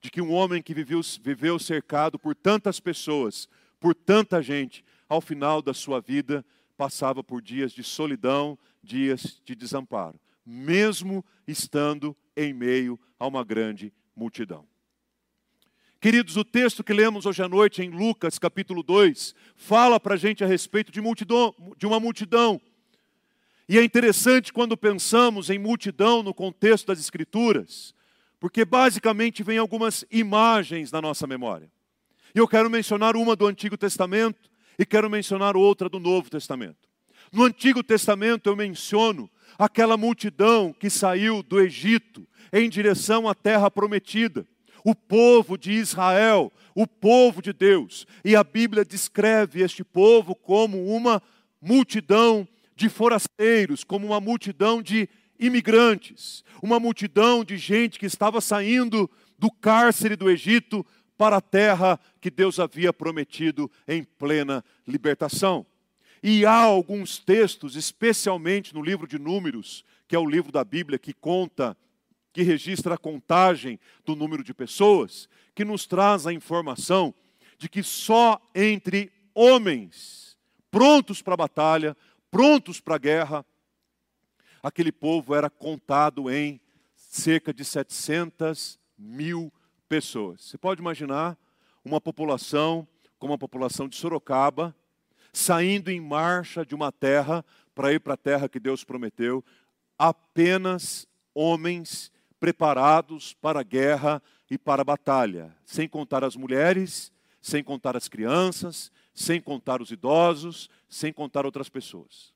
de 0.06 0.12
que 0.12 0.22
um 0.22 0.32
homem 0.32 0.62
que 0.62 0.72
viveu, 0.72 1.02
viveu 1.24 1.58
cercado 1.58 2.20
por 2.20 2.36
tantas 2.36 2.80
pessoas, 2.80 3.50
por 3.80 3.96
tanta 3.96 4.40
gente, 4.40 4.86
ao 5.10 5.20
final 5.20 5.64
da 5.64 5.74
sua 5.74 6.00
vida 6.00 6.46
passava 6.78 7.24
por 7.24 7.42
dias 7.42 7.72
de 7.72 7.84
solidão, 7.84 8.56
dias 8.84 9.42
de 9.44 9.56
desamparo, 9.56 10.20
mesmo 10.46 11.26
estando 11.48 12.16
em 12.38 12.54
meio 12.54 13.00
a 13.18 13.26
uma 13.26 13.44
grande 13.44 13.92
multidão. 14.16 14.68
Queridos, 16.00 16.38
o 16.38 16.46
texto 16.46 16.84
que 16.84 16.94
lemos 16.94 17.26
hoje 17.26 17.42
à 17.42 17.50
noite 17.50 17.82
em 17.82 17.90
Lucas 17.90 18.38
capítulo 18.38 18.84
2 18.84 19.34
fala 19.56 20.00
para 20.00 20.14
a 20.14 20.18
gente 20.18 20.44
a 20.44 20.48
respeito 20.48 20.92
de, 20.92 21.02
multidão, 21.02 21.56
de 21.78 21.88
uma 21.88 22.00
multidão 22.00 22.62
e 23.68 23.80
é 23.80 23.84
interessante 23.84 24.54
quando 24.54 24.78
pensamos 24.78 25.50
em 25.50 25.58
multidão 25.58 26.22
no 26.22 26.36
contexto 26.36 26.86
das 26.86 27.00
Escrituras, 27.00 27.95
porque 28.40 28.66
basicamente 28.66 29.44
vem 29.44 29.58
algumas 29.58 30.06
imagens 30.12 30.92
na 30.92 31.02
nossa 31.02 31.26
memória. 31.26 31.72
E 32.34 32.40
eu 32.40 32.48
quero 32.48 32.70
mencionar 32.70 33.16
uma 33.16 33.36
do 33.36 33.48
Antigo 33.48 33.78
Testamento 33.78 34.50
e 34.78 34.86
quero 34.86 35.10
mencionar 35.10 35.56
outra 35.56 35.88
do 35.88 36.00
Novo 36.00 36.30
Testamento. 36.30 36.90
No 37.32 37.44
Antigo 37.44 37.82
Testamento 37.82 38.50
eu 38.50 38.56
menciono 38.56 39.30
aquela 39.58 39.98
multidão 39.98 40.74
que 40.74 40.90
saiu 40.90 41.42
do 41.42 41.60
Egito 41.60 42.28
em 42.52 42.70
direção 42.70 43.28
à 43.28 43.34
terra 43.34 43.72
prometida. 43.72 44.46
O 44.84 44.94
povo 44.94 45.58
de 45.58 45.72
Israel, 45.72 46.52
o 46.76 46.86
povo 46.86 47.42
de 47.42 47.52
Deus. 47.52 48.06
E 48.24 48.36
a 48.36 48.44
Bíblia 48.44 48.86
descreve 48.86 49.62
este 49.62 49.84
povo 49.84 50.36
como 50.36 50.94
uma 50.94 51.22
multidão 51.62 52.48
de 52.76 52.90
forasteiros, 52.90 53.84
como 53.84 54.06
uma 54.06 54.20
multidão 54.20 54.82
de 54.82 55.10
imigrantes, 55.40 56.44
uma 56.62 56.80
multidão 56.80 57.44
de 57.44 57.58
gente 57.58 58.00
que 58.00 58.06
estava 58.06 58.42
saindo 58.42 59.10
do 59.38 59.52
cárcere 59.52 60.16
do 60.16 60.30
Egito 60.30 60.86
para 61.18 61.38
a 61.38 61.42
terra 61.42 62.00
que 62.20 62.30
Deus 62.30 62.60
havia 62.60 62.92
prometido 62.92 63.72
em 63.88 64.04
plena 64.04 64.64
libertação. 64.88 65.66
E 66.22 66.46
há 66.46 66.56
alguns 66.58 67.20
textos, 67.20 67.76
especialmente 67.76 68.74
no 68.74 68.82
livro 68.82 69.08
de 69.08 69.20
Números, 69.20 69.86
que 70.08 70.16
é 70.16 70.20
o 70.20 70.28
livro 70.28 70.52
da 70.52 70.64
Bíblia 70.64 70.98
que 70.98 71.14
conta, 71.14 71.78
que 72.34 72.42
registra 72.42 72.96
a 72.96 72.98
contagem 72.98 73.80
do 74.04 74.16
número 74.16 74.44
de 74.44 74.54
pessoas, 74.54 75.30
que 75.54 75.64
nos 75.64 75.86
traz 75.86 76.28
a 76.28 76.34
informação 76.34 77.14
de 77.58 77.70
que 77.70 77.82
só 77.82 78.42
entre 78.54 79.12
homens 79.34 80.38
prontos 80.70 81.22
para 81.22 81.36
a 81.36 81.38
batalha 81.38 81.96
prontos 82.30 82.82
para 82.82 82.96
a 82.96 83.00
guerra, 83.00 83.46
aquele 84.66 84.92
povo 84.92 85.36
era 85.36 85.48
contado 85.48 86.28
em 86.28 86.60
cerca 86.96 87.54
de 87.54 87.64
700 87.64 88.80
mil 88.98 89.54
pessoas. 89.88 90.42
Você 90.42 90.58
pode 90.58 90.82
imaginar 90.82 91.38
uma 91.84 92.02
população 92.02 92.88
como 93.20 93.34
a 93.34 93.38
população 93.38 93.88
de 93.88 93.96
Sorocaba, 93.96 94.76
saindo 95.32 95.92
em 95.92 96.02
marcha 96.02 96.66
de 96.66 96.74
uma 96.74 96.92
terra 96.92 97.46
para 97.76 97.94
ir 97.94 98.00
para 98.00 98.16
a 98.16 98.18
terra 98.18 98.50
que 98.50 98.60
Deus 98.60 98.84
prometeu, 98.84 99.46
apenas 100.00 101.08
homens 101.32 102.12
preparados 102.40 103.34
para 103.36 103.60
a 103.60 103.64
guerra 103.64 104.20
e 104.50 104.58
para 104.58 104.82
a 104.82 104.86
batalha, 104.86 105.56
sem 105.64 105.88
contar 105.88 106.24
as 106.24 106.36
mulheres, 106.36 107.12
sem 107.40 107.64
contar 107.64 107.96
as 107.96 108.08
crianças, 108.08 108.92
sem 109.14 109.40
contar 109.40 109.80
os 109.80 109.92
idosos, 109.92 110.72
sem 110.90 111.14
contar 111.14 111.46
outras 111.46 111.70
pessoas. 111.70 112.34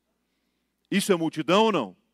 Isso 0.92 1.12
é 1.12 1.16
multidão 1.16 1.66
ou 1.66 1.72
não? 1.72 2.09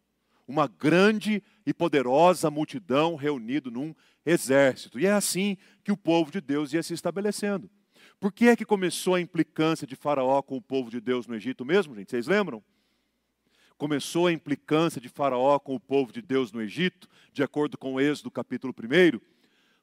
Uma 0.48 0.68
grande 0.68 1.42
e 1.66 1.74
poderosa 1.74 2.52
multidão 2.52 3.16
reunida 3.16 3.70
num 3.70 3.96
exército. 4.26 5.00
E 5.00 5.06
é 5.06 5.12
assim 5.12 5.58
que 5.84 5.92
o 5.92 5.98
povo 5.98 6.32
de 6.32 6.42
Deus 6.42 6.74
ia 6.74 6.84
se 6.84 6.94
estabelecendo. 6.94 7.70
Por 8.20 8.32
que 8.32 8.48
é 8.48 8.56
que 8.56 8.66
começou 8.66 9.16
a 9.16 9.22
implicância 9.22 9.86
de 9.86 9.96
Faraó 9.96 10.42
com 10.42 10.58
o 10.58 10.62
povo 10.62 10.90
de 10.90 11.02
Deus 11.02 11.28
no 11.28 11.36
Egito 11.36 11.66
mesmo, 11.66 11.96
gente? 11.96 12.12
Vocês 12.12 12.28
lembram? 12.28 12.64
Começou 13.78 14.28
a 14.28 14.32
implicância 14.32 15.02
de 15.02 15.10
Faraó 15.10 15.60
com 15.60 15.76
o 15.76 15.80
povo 15.80 16.14
de 16.14 16.22
Deus 16.22 16.52
no 16.52 16.62
Egito, 16.62 17.10
de 17.34 17.44
acordo 17.44 17.78
com 17.78 17.96
o 17.96 18.00
Êxodo 18.00 18.32
capítulo 18.32 18.74
1, 18.74 19.20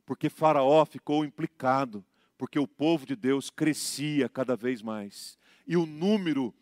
porque 0.06 0.30
Faraó 0.30 0.84
ficou 0.86 1.24
implicado 1.24 2.04
porque 2.42 2.58
o 2.58 2.66
povo 2.66 3.06
de 3.06 3.14
Deus 3.14 3.50
crescia 3.50 4.28
cada 4.28 4.56
vez 4.56 4.82
mais. 4.82 5.38
E 5.64 5.76
o 5.76 5.86
número 5.86 6.52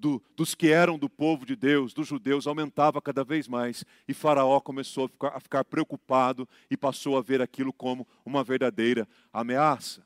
do, 0.00 0.22
dos 0.34 0.54
que 0.54 0.68
eram 0.68 0.98
do 0.98 1.08
povo 1.08 1.44
de 1.44 1.54
Deus, 1.54 1.92
dos 1.92 2.08
judeus, 2.08 2.46
aumentava 2.46 3.00
cada 3.00 3.22
vez 3.22 3.46
mais. 3.46 3.84
E 4.08 4.14
Faraó 4.14 4.58
começou 4.58 5.04
a 5.04 5.08
ficar, 5.08 5.36
a 5.36 5.40
ficar 5.40 5.64
preocupado 5.64 6.48
e 6.70 6.76
passou 6.76 7.16
a 7.16 7.22
ver 7.22 7.42
aquilo 7.42 7.72
como 7.72 8.08
uma 8.24 8.42
verdadeira 8.42 9.06
ameaça. 9.32 10.02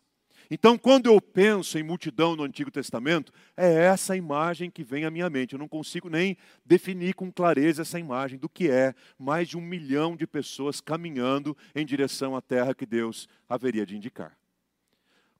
Então, 0.50 0.76
quando 0.76 1.06
eu 1.06 1.20
penso 1.20 1.78
em 1.78 1.82
multidão 1.82 2.36
no 2.36 2.42
Antigo 2.42 2.70
Testamento, 2.70 3.32
é 3.56 3.72
essa 3.86 4.14
imagem 4.14 4.70
que 4.70 4.84
vem 4.84 5.04
à 5.04 5.10
minha 5.10 5.30
mente. 5.30 5.54
Eu 5.54 5.58
não 5.58 5.68
consigo 5.68 6.10
nem 6.10 6.36
definir 6.66 7.14
com 7.14 7.32
clareza 7.32 7.82
essa 7.82 7.98
imagem 7.98 8.38
do 8.38 8.48
que 8.48 8.70
é 8.70 8.94
mais 9.18 9.48
de 9.48 9.56
um 9.56 9.62
milhão 9.62 10.14
de 10.14 10.26
pessoas 10.26 10.80
caminhando 10.80 11.56
em 11.74 11.86
direção 11.86 12.36
à 12.36 12.42
terra 12.42 12.74
que 12.74 12.84
Deus 12.84 13.26
haveria 13.48 13.86
de 13.86 13.96
indicar. 13.96 14.36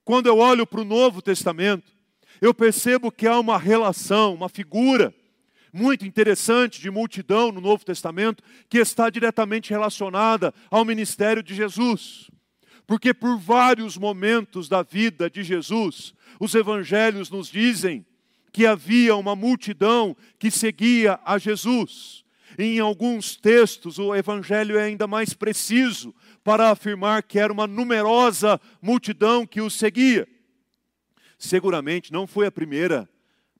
Quando 0.03 0.27
eu 0.27 0.37
olho 0.37 0.65
para 0.65 0.81
o 0.81 0.85
Novo 0.85 1.21
Testamento, 1.21 1.94
eu 2.41 2.53
percebo 2.53 3.11
que 3.11 3.27
há 3.27 3.39
uma 3.39 3.57
relação, 3.57 4.33
uma 4.33 4.49
figura 4.49 5.13
muito 5.71 6.05
interessante 6.05 6.79
de 6.79 6.89
multidão 6.89 7.51
no 7.51 7.59
Novo 7.59 7.83
Testamento 7.83 8.41
que 8.69 8.77
está 8.77 9.09
diretamente 9.09 9.71
relacionada 9.71 10.53
ao 10.71 10.85
ministério 10.85 11.43
de 11.43 11.53
Jesus. 11.53 12.31
Porque 12.87 13.13
por 13.13 13.37
vários 13.37 13.97
momentos 13.97 14.69
da 14.69 14.83
vida 14.83 15.29
de 15.29 15.43
Jesus, 15.43 16.13
os 16.39 16.55
evangelhos 16.55 17.29
nos 17.29 17.49
dizem 17.49 18.05
que 18.53 18.65
havia 18.65 19.15
uma 19.17 19.35
multidão 19.35 20.15
que 20.39 20.49
seguia 20.49 21.19
a 21.25 21.37
Jesus. 21.37 22.23
Em 22.57 22.79
alguns 22.79 23.35
textos, 23.35 23.99
o 23.99 24.15
evangelho 24.15 24.77
é 24.77 24.83
ainda 24.83 25.07
mais 25.07 25.33
preciso 25.33 26.15
para 26.41 26.69
afirmar 26.69 27.23
que 27.23 27.37
era 27.37 27.51
uma 27.51 27.67
numerosa 27.67 28.61
multidão 28.81 29.45
que 29.45 29.59
o 29.59 29.69
seguia. 29.69 30.25
Seguramente 31.45 32.11
não 32.11 32.25
foi 32.25 32.47
a 32.47 32.51
primeira 32.51 33.07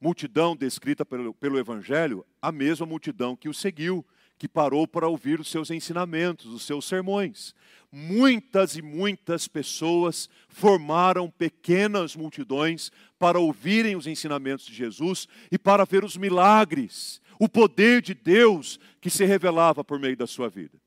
multidão 0.02 0.56
descrita 0.56 1.06
pelo, 1.06 1.36
pelo 1.36 1.60
evangelho, 1.60 2.26
a 2.42 2.52
mesma 2.52 2.84
multidão 2.84 3.36
que 3.36 3.48
o 3.48 3.54
seguiu, 3.54 4.04
que 4.40 4.48
parou 4.48 4.88
para 4.88 5.08
ouvir 5.08 5.40
os 5.40 5.52
seus 5.52 5.70
ensinamentos, 5.70 6.48
os 6.48 6.64
seus 6.64 6.86
sermões. 6.86 7.54
Muitas 7.92 8.76
e 8.76 8.82
muitas 8.82 9.48
pessoas 9.48 10.28
formaram 10.50 11.30
pequenas 11.30 12.16
multidões 12.16 12.92
para 13.20 13.40
ouvirem 13.40 13.96
os 13.96 14.08
ensinamentos 14.08 14.66
de 14.66 14.74
Jesus 14.74 15.28
e 15.52 15.58
para 15.60 15.86
ver 15.86 16.04
os 16.04 16.18
milagres, 16.18 17.22
o 17.40 17.48
poder 17.48 18.02
de 18.02 18.16
Deus 18.16 18.80
que 19.00 19.12
se 19.12 19.26
revelava 19.26 19.84
por 19.84 20.00
meio 20.00 20.18
da 20.18 20.26
sua 20.26 20.50
vida. 20.50 20.82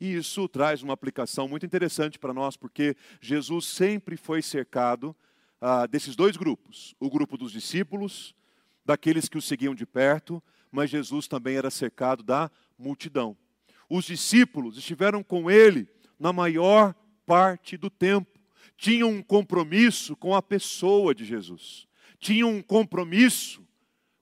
E 0.00 0.14
isso 0.14 0.48
traz 0.48 0.82
uma 0.82 0.94
aplicação 0.94 1.46
muito 1.46 1.66
interessante 1.66 2.18
para 2.18 2.32
nós, 2.32 2.56
porque 2.56 2.96
Jesus 3.20 3.66
sempre 3.66 4.16
foi 4.16 4.40
cercado 4.40 5.14
ah, 5.60 5.86
desses 5.86 6.14
dois 6.14 6.36
grupos: 6.36 6.94
o 7.00 7.10
grupo 7.10 7.36
dos 7.36 7.52
discípulos, 7.52 8.34
daqueles 8.84 9.28
que 9.28 9.38
o 9.38 9.42
seguiam 9.42 9.74
de 9.74 9.86
perto, 9.86 10.42
mas 10.70 10.90
Jesus 10.90 11.28
também 11.28 11.56
era 11.56 11.70
cercado 11.70 12.22
da 12.22 12.50
multidão. 12.78 13.36
Os 13.88 14.04
discípulos 14.04 14.76
estiveram 14.76 15.22
com 15.22 15.50
ele 15.50 15.88
na 16.18 16.32
maior 16.32 16.94
parte 17.24 17.76
do 17.76 17.90
tempo, 17.90 18.38
tinham 18.76 19.10
um 19.10 19.22
compromisso 19.22 20.16
com 20.16 20.34
a 20.34 20.42
pessoa 20.42 21.14
de 21.14 21.24
Jesus, 21.24 21.86
tinham 22.18 22.50
um 22.50 22.62
compromisso 22.62 23.66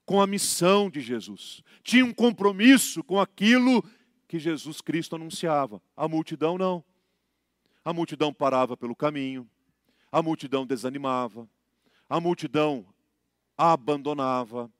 com 0.05 0.21
a 0.21 0.27
missão 0.27 0.89
de 0.89 1.01
Jesus, 1.01 1.61
tinham 1.83 2.09
um 2.09 2.13
compromisso 2.13 3.03
com 3.03 3.19
aquilo 3.19 3.83
que 4.27 4.39
Jesus 4.39 4.81
Cristo 4.81 5.15
anunciava. 5.15 5.81
A 5.95 6.07
multidão 6.07 6.57
não. 6.57 6.83
A 7.83 7.93
multidão 7.93 8.33
parava 8.33 8.75
pelo 8.75 8.95
caminho, 8.95 9.49
a 10.11 10.21
multidão 10.21 10.65
desanimava, 10.65 11.47
a 12.09 12.19
multidão 12.19 12.85
abandonava, 13.57 14.71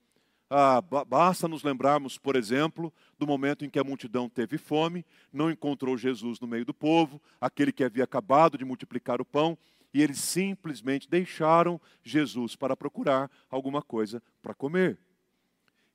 ah, 0.50 0.81
basta 0.81 1.48
nos 1.48 1.62
lembrarmos, 1.62 2.17
por 2.17 2.36
exemplo, 2.36 2.93
do 3.19 3.27
momento 3.27 3.65
em 3.65 3.69
que 3.69 3.79
a 3.79 3.84
multidão 3.84 4.29
teve 4.29 4.57
fome, 4.57 5.05
não 5.31 5.51
encontrou 5.51 5.98
Jesus 5.98 6.39
no 6.39 6.48
meio 6.48 6.63
do 6.63 6.74
povo, 6.74 7.22
aquele 7.41 7.74
que 7.74 7.84
havia 7.84 8.05
acabado 8.05 8.57
de 8.57 8.63
multiplicar 8.63 9.19
o 9.19 9.25
pão, 9.25 9.57
e 9.93 10.01
eles 10.01 10.19
simplesmente 10.19 11.10
deixaram 11.10 11.81
Jesus 12.03 12.55
para 12.55 12.77
procurar 12.77 13.29
alguma 13.50 13.81
coisa 13.81 14.22
para 14.41 14.53
comer. 14.53 14.98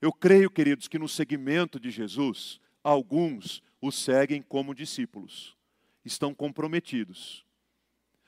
Eu 0.01 0.12
creio, 0.12 0.51
queridos, 0.51 0.89
que 0.89 0.99
no 0.99 1.09
segmento 1.09 1.79
de 1.79 1.91
Jesus, 1.91 2.61
alguns 2.83 3.62
o 3.81 3.91
seguem 3.91 4.43
como 4.43 4.75
discípulos, 4.75 5.57
estão 6.05 6.35
comprometidos, 6.35 7.45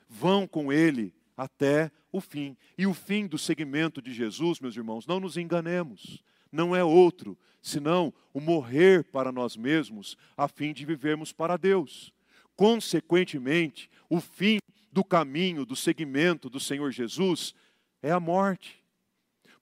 vão 0.07 0.47
com 0.47 0.71
ele 0.71 1.13
até 1.35 1.91
o 2.11 2.21
fim. 2.21 2.57
E 2.77 2.87
o 2.87 2.93
fim 2.93 3.27
do 3.27 3.37
segmento 3.37 4.01
de 4.01 4.13
Jesus, 4.13 4.59
meus 4.59 4.75
irmãos, 4.75 5.05
não 5.05 5.19
nos 5.19 5.37
enganemos, 5.37 6.23
não 6.51 6.75
é 6.75 6.83
outro 6.83 7.37
senão 7.61 8.13
o 8.31 8.39
morrer 8.39 9.03
para 9.05 9.31
nós 9.31 9.57
mesmos, 9.57 10.15
a 10.37 10.47
fim 10.47 10.71
de 10.71 10.85
vivermos 10.85 11.31
para 11.31 11.57
Deus. 11.57 12.13
Consequentemente, 12.55 13.89
o 14.07 14.21
fim 14.21 14.59
do 14.91 15.03
caminho, 15.03 15.65
do 15.65 15.75
segmento 15.75 16.49
do 16.49 16.59
Senhor 16.59 16.91
Jesus 16.91 17.55
é 18.03 18.11
a 18.11 18.19
morte. 18.19 18.83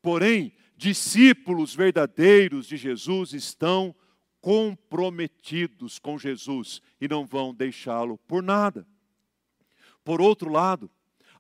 Porém, 0.02 0.52
discípulos 0.76 1.74
verdadeiros 1.74 2.68
de 2.68 2.76
Jesus 2.76 3.32
estão 3.32 3.96
comprometidos 4.42 5.98
com 5.98 6.20
Jesus 6.20 6.82
e 7.00 7.08
não 7.08 7.26
vão 7.26 7.54
deixá-lo 7.54 8.18
por 8.28 8.44
nada. 8.44 8.86
Por 10.04 10.22
outro 10.22 10.52
lado, 10.52 10.90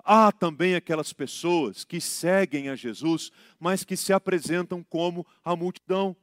Há 0.03 0.33
também 0.33 0.75
aquelas 0.75 1.13
pessoas 1.13 1.85
que 1.85 2.01
seguem 2.01 2.67
a 2.67 2.75
Jesus, 2.75 3.31
mas 3.57 3.85
que 3.85 3.95
se 3.95 4.11
apresentam 4.11 4.83
como 4.83 5.25
a 5.45 5.55
multidão. 5.55 6.13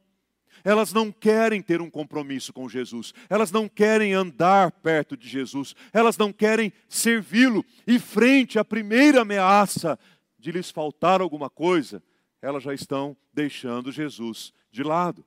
Elas 0.63 0.93
não 0.93 1.11
querem 1.11 1.63
ter 1.63 1.81
um 1.81 1.89
compromisso 1.89 2.53
com 2.53 2.69
Jesus, 2.69 3.11
elas 3.27 3.51
não 3.51 3.67
querem 3.67 4.13
andar 4.13 4.71
perto 4.71 5.17
de 5.17 5.27
Jesus, 5.27 5.73
elas 5.91 6.15
não 6.17 6.31
querem 6.31 6.71
servi-lo, 6.87 7.65
e 7.87 7.97
frente 7.97 8.59
à 8.59 8.65
primeira 8.65 9.21
ameaça 9.21 9.97
de 10.37 10.51
lhes 10.51 10.69
faltar 10.69 11.19
alguma 11.19 11.49
coisa, 11.49 12.03
elas 12.41 12.61
já 12.61 12.73
estão 12.75 13.17
deixando 13.33 13.91
Jesus 13.91 14.53
de 14.71 14.83
lado. 14.83 15.25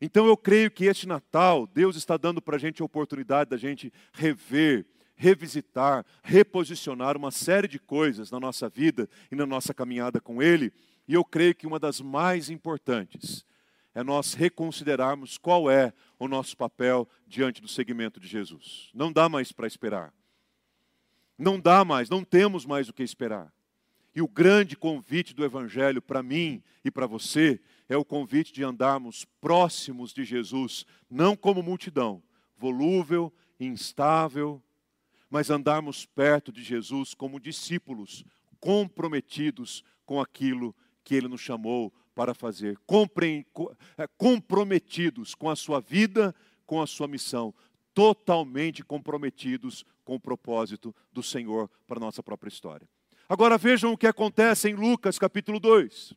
Então 0.00 0.26
eu 0.26 0.36
creio 0.36 0.70
que 0.70 0.86
este 0.86 1.06
Natal, 1.06 1.66
Deus 1.66 1.96
está 1.96 2.16
dando 2.16 2.40
para 2.40 2.56
a 2.56 2.58
gente 2.58 2.80
a 2.80 2.84
oportunidade 2.84 3.50
da 3.50 3.56
gente 3.58 3.92
rever 4.12 4.86
revisitar, 5.16 6.04
reposicionar 6.22 7.16
uma 7.16 7.30
série 7.30 7.68
de 7.68 7.78
coisas 7.78 8.30
na 8.30 8.40
nossa 8.40 8.68
vida 8.68 9.08
e 9.30 9.36
na 9.36 9.46
nossa 9.46 9.72
caminhada 9.72 10.20
com 10.20 10.42
Ele. 10.42 10.72
E 11.06 11.14
eu 11.14 11.24
creio 11.24 11.54
que 11.54 11.66
uma 11.66 11.78
das 11.78 12.00
mais 12.00 12.50
importantes 12.50 13.44
é 13.94 14.02
nós 14.02 14.34
reconsiderarmos 14.34 15.38
qual 15.38 15.70
é 15.70 15.92
o 16.18 16.26
nosso 16.26 16.56
papel 16.56 17.08
diante 17.26 17.62
do 17.62 17.68
segmento 17.68 18.18
de 18.18 18.26
Jesus. 18.26 18.90
Não 18.92 19.12
dá 19.12 19.28
mais 19.28 19.52
para 19.52 19.66
esperar. 19.66 20.12
Não 21.38 21.58
dá 21.60 21.84
mais, 21.84 22.08
não 22.08 22.24
temos 22.24 22.64
mais 22.64 22.88
o 22.88 22.92
que 22.92 23.02
esperar. 23.02 23.52
E 24.14 24.22
o 24.22 24.28
grande 24.28 24.76
convite 24.76 25.34
do 25.34 25.44
Evangelho 25.44 26.00
para 26.00 26.22
mim 26.22 26.62
e 26.84 26.90
para 26.90 27.06
você 27.06 27.60
é 27.88 27.96
o 27.96 28.04
convite 28.04 28.52
de 28.52 28.62
andarmos 28.62 29.24
próximos 29.40 30.12
de 30.12 30.24
Jesus, 30.24 30.86
não 31.10 31.36
como 31.36 31.62
multidão, 31.62 32.22
volúvel, 32.56 33.32
instável, 33.58 34.62
mas 35.34 35.50
andarmos 35.50 36.06
perto 36.06 36.52
de 36.52 36.62
Jesus 36.62 37.12
como 37.12 37.40
discípulos, 37.40 38.24
comprometidos 38.60 39.82
com 40.06 40.20
aquilo 40.20 40.72
que 41.02 41.12
Ele 41.12 41.26
nos 41.26 41.40
chamou 41.40 41.92
para 42.14 42.32
fazer, 42.34 42.78
é, 43.98 44.06
comprometidos 44.16 45.34
com 45.34 45.50
a 45.50 45.56
sua 45.56 45.80
vida, 45.80 46.32
com 46.64 46.80
a 46.80 46.86
sua 46.86 47.08
missão, 47.08 47.52
totalmente 47.92 48.84
comprometidos 48.84 49.84
com 50.04 50.14
o 50.14 50.20
propósito 50.20 50.94
do 51.12 51.20
Senhor 51.20 51.68
para 51.84 51.98
a 51.98 52.00
nossa 52.00 52.22
própria 52.22 52.48
história. 52.48 52.88
Agora 53.28 53.58
vejam 53.58 53.92
o 53.92 53.98
que 53.98 54.06
acontece 54.06 54.68
em 54.68 54.74
Lucas 54.74 55.18
capítulo 55.18 55.58
2. 55.58 56.14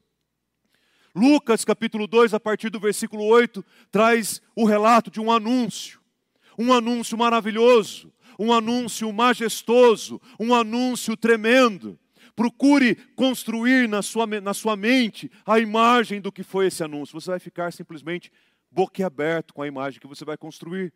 Lucas 1.15 1.65
capítulo 1.65 2.05
2, 2.05 2.35
a 2.35 2.39
partir 2.39 2.69
do 2.69 2.79
versículo 2.79 3.23
8, 3.23 3.65
traz 3.89 4.43
o 4.55 4.63
relato 4.63 5.09
de 5.09 5.19
um 5.19 5.31
anúncio, 5.31 5.99
um 6.55 6.71
anúncio 6.71 7.17
maravilhoso, 7.17 8.13
um 8.39 8.53
anúncio 8.53 9.11
majestoso, 9.11 10.21
um 10.39 10.53
anúncio 10.53 11.15
tremendo. 11.17 11.97
Procure 12.35 12.95
construir 13.15 13.89
na 13.89 14.01
sua, 14.01 14.27
na 14.27 14.53
sua 14.53 14.75
mente 14.75 15.31
a 15.45 15.59
imagem 15.59 16.21
do 16.21 16.31
que 16.31 16.43
foi 16.43 16.67
esse 16.67 16.83
anúncio. 16.83 17.19
Você 17.19 17.31
vai 17.31 17.39
ficar 17.39 17.73
simplesmente 17.73 18.31
boquiaberto 18.69 19.53
com 19.53 19.61
a 19.61 19.67
imagem 19.67 19.99
que 19.99 20.07
você 20.07 20.23
vai 20.23 20.37
construir. 20.37 20.93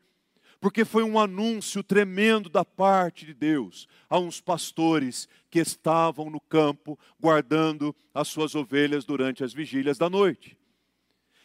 Porque 0.60 0.86
foi 0.86 1.02
um 1.04 1.18
anúncio 1.18 1.82
tremendo 1.82 2.48
da 2.48 2.64
parte 2.64 3.26
de 3.26 3.34
Deus 3.34 3.88
a 4.08 4.20
uns 4.20 4.40
pastores 4.40 5.28
que 5.50 5.58
estavam 5.58 6.30
no 6.30 6.40
campo 6.40 7.00
guardando 7.20 7.96
as 8.14 8.28
suas 8.28 8.54
ovelhas 8.54 9.04
durante 9.04 9.44
as 9.44 9.52
vigílias 9.52 9.98
da 9.98 10.08
noite. 10.08 10.56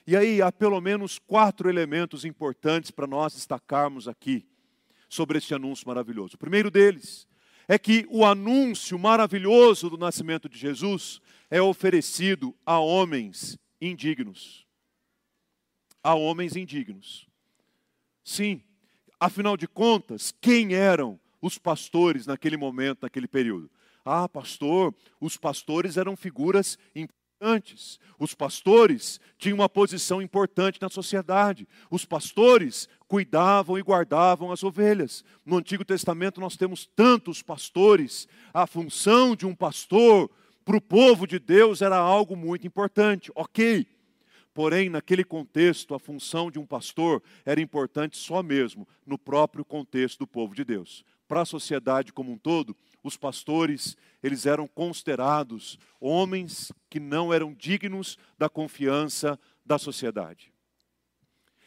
E 0.06 0.14
aí 0.14 0.42
há 0.42 0.52
pelo 0.52 0.80
menos 0.82 1.18
quatro 1.18 1.70
elementos 1.70 2.26
importantes 2.26 2.90
para 2.90 3.06
nós 3.06 3.32
destacarmos 3.32 4.06
aqui 4.06 4.46
sobre 5.09 5.38
este 5.38 5.55
anúncio 5.55 5.87
maravilhoso. 5.87 6.35
O 6.35 6.38
primeiro 6.38 6.71
deles 6.71 7.27
é 7.69 7.79
que 7.79 8.07
o 8.11 8.25
anúncio 8.25 8.99
maravilhoso 8.99 9.90
do 9.90 9.99
nascimento 9.99 10.49
de 10.49 10.59
Jesus 10.59 11.21
é 11.51 11.61
oferecido 11.61 12.55
a 12.64 12.79
homens 12.79 13.59
indignos. 13.81 14.66
A 16.03 16.14
homens 16.14 16.57
indignos. 16.57 17.27
Sim, 18.25 18.62
afinal 19.19 19.57
de 19.57 19.66
contas, 19.66 20.33
quem 20.40 20.75
eram 20.75 21.19
os 21.40 21.59
pastores 21.59 22.27
naquele 22.27 22.57
momento, 22.57 23.03
naquele 23.03 23.29
período? 23.29 23.71
Ah, 24.05 24.29
pastor, 24.29 24.95
os 25.21 25.37
pastores 25.37 25.97
eram 25.97 26.16
figuras 26.16 26.79
importantes. 26.95 27.99
Os 28.19 28.35
pastores 28.35 29.21
tinham 29.37 29.57
uma 29.57 29.69
posição 29.69 30.23
importante 30.23 30.81
na 30.81 30.88
sociedade. 30.88 31.66
Os 31.90 32.05
pastores 32.05 32.88
cuidavam 33.09 33.79
e 33.79 33.83
guardavam 33.83 34.51
as 34.51 34.62
ovelhas. 34.62 35.25
No 35.45 35.57
Antigo 35.57 35.85
Testamento 35.85 36.40
nós 36.40 36.57
temos 36.57 36.87
tantos 36.87 37.42
pastores. 37.42 38.29
A 38.53 38.66
função 38.66 39.37
de 39.37 39.47
um 39.47 39.55
pastor 39.55 40.31
para 40.64 40.77
o 40.77 40.81
povo 40.81 41.27
de 41.27 41.38
Deus 41.38 41.83
era 41.83 41.97
algo 41.97 42.37
muito 42.37 42.66
importante. 42.66 43.31
Ok. 43.35 43.87
Porém, 44.53 44.88
naquele 44.88 45.23
contexto, 45.23 45.95
a 45.95 45.99
função 45.99 46.51
de 46.51 46.59
um 46.59 46.64
pastor 46.64 47.23
era 47.45 47.61
importante 47.61 48.16
só 48.16 48.42
mesmo 48.42 48.88
no 49.07 49.19
próprio 49.19 49.64
contexto 49.64 50.21
do 50.21 50.27
povo 50.27 50.55
de 50.55 50.64
Deus. 50.64 51.05
Para 51.29 51.42
a 51.42 51.45
sociedade 51.45 52.12
como 52.12 52.33
um 52.33 52.38
todo, 52.38 52.75
os 53.03 53.16
pastores, 53.16 53.97
eles 54.23 54.47
eram 54.47 54.66
considerados 54.66 55.79
homens 56.01 56.73
que 56.88 56.99
não 56.99 57.33
eram 57.33 57.53
dignos 57.53 58.16
da 58.38 58.49
confiança 58.49 59.38
da 59.64 59.79
sociedade. 59.79 60.56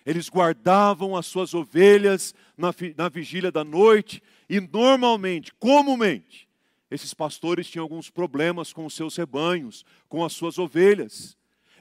Eles 0.06 0.30
guardavam 0.30 1.16
as 1.16 1.26
suas 1.26 1.54
ovelhas 1.54 2.34
na, 2.58 2.74
na 2.98 3.10
vigília 3.10 3.52
da 3.52 3.64
noite 3.64 4.24
e 4.50 4.60
normalmente, 4.60 5.54
comumente, 5.54 6.48
esses 6.90 7.14
pastores 7.14 7.70
tinham 7.70 7.84
alguns 7.84 8.10
problemas 8.10 8.74
com 8.74 8.86
os 8.86 8.96
seus 8.96 9.16
rebanhos, 9.16 9.86
com 10.08 10.24
as 10.26 10.34
suas 10.34 10.58
ovelhas. 10.58 11.38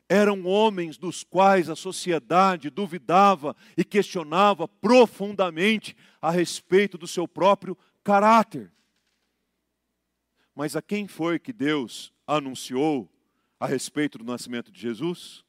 eram 0.08 0.46
homens 0.46 0.96
dos 0.96 1.22
quais 1.22 1.68
a 1.68 1.76
sociedade 1.76 2.70
duvidava 2.70 3.54
e 3.76 3.84
questionava 3.84 4.66
profundamente 4.66 5.94
a 6.20 6.30
respeito 6.30 6.96
do 6.96 7.06
seu 7.06 7.28
próprio 7.28 7.76
caráter. 8.02 8.72
Mas 10.54 10.74
a 10.74 10.82
quem 10.82 11.06
foi 11.06 11.38
que 11.38 11.52
Deus 11.52 12.12
anunciou 12.26 13.08
a 13.60 13.66
respeito 13.66 14.18
do 14.18 14.24
nascimento 14.24 14.72
de 14.72 14.80
Jesus? 14.80 15.44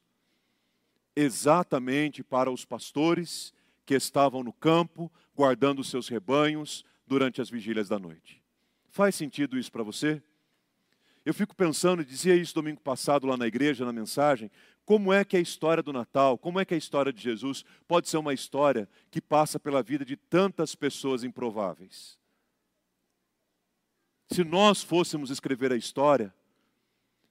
Exatamente 1.22 2.24
para 2.24 2.50
os 2.50 2.64
pastores 2.64 3.52
que 3.84 3.94
estavam 3.94 4.42
no 4.42 4.54
campo, 4.54 5.12
guardando 5.36 5.84
seus 5.84 6.08
rebanhos 6.08 6.82
durante 7.06 7.42
as 7.42 7.50
vigílias 7.50 7.90
da 7.90 7.98
noite. 7.98 8.42
Faz 8.88 9.16
sentido 9.16 9.58
isso 9.58 9.70
para 9.70 9.82
você? 9.82 10.22
Eu 11.22 11.34
fico 11.34 11.54
pensando, 11.54 12.02
dizia 12.02 12.34
isso 12.34 12.54
domingo 12.54 12.80
passado 12.80 13.26
lá 13.26 13.36
na 13.36 13.46
igreja, 13.46 13.84
na 13.84 13.92
mensagem, 13.92 14.50
como 14.86 15.12
é 15.12 15.22
que 15.22 15.36
a 15.36 15.40
história 15.40 15.82
do 15.82 15.92
Natal, 15.92 16.38
como 16.38 16.58
é 16.58 16.64
que 16.64 16.72
a 16.72 16.78
história 16.78 17.12
de 17.12 17.20
Jesus 17.20 17.66
pode 17.86 18.08
ser 18.08 18.16
uma 18.16 18.32
história 18.32 18.88
que 19.10 19.20
passa 19.20 19.60
pela 19.60 19.82
vida 19.82 20.06
de 20.06 20.16
tantas 20.16 20.74
pessoas 20.74 21.22
improváveis. 21.22 22.18
Se 24.32 24.42
nós 24.42 24.82
fôssemos 24.82 25.28
escrever 25.28 25.70
a 25.70 25.76
história, 25.76 26.34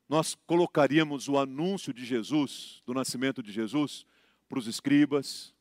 nós 0.10 0.36
colocaríamos 0.48 1.30
o 1.30 1.38
anúncio 1.38 1.94
de 1.94 2.04
Jesus, 2.04 2.82
do 2.84 2.96
nascimento 2.96 3.44
de 3.44 3.52
Jesus, 3.52 4.08
para 4.50 4.58
os 4.58 4.66
escribas, 4.66 5.54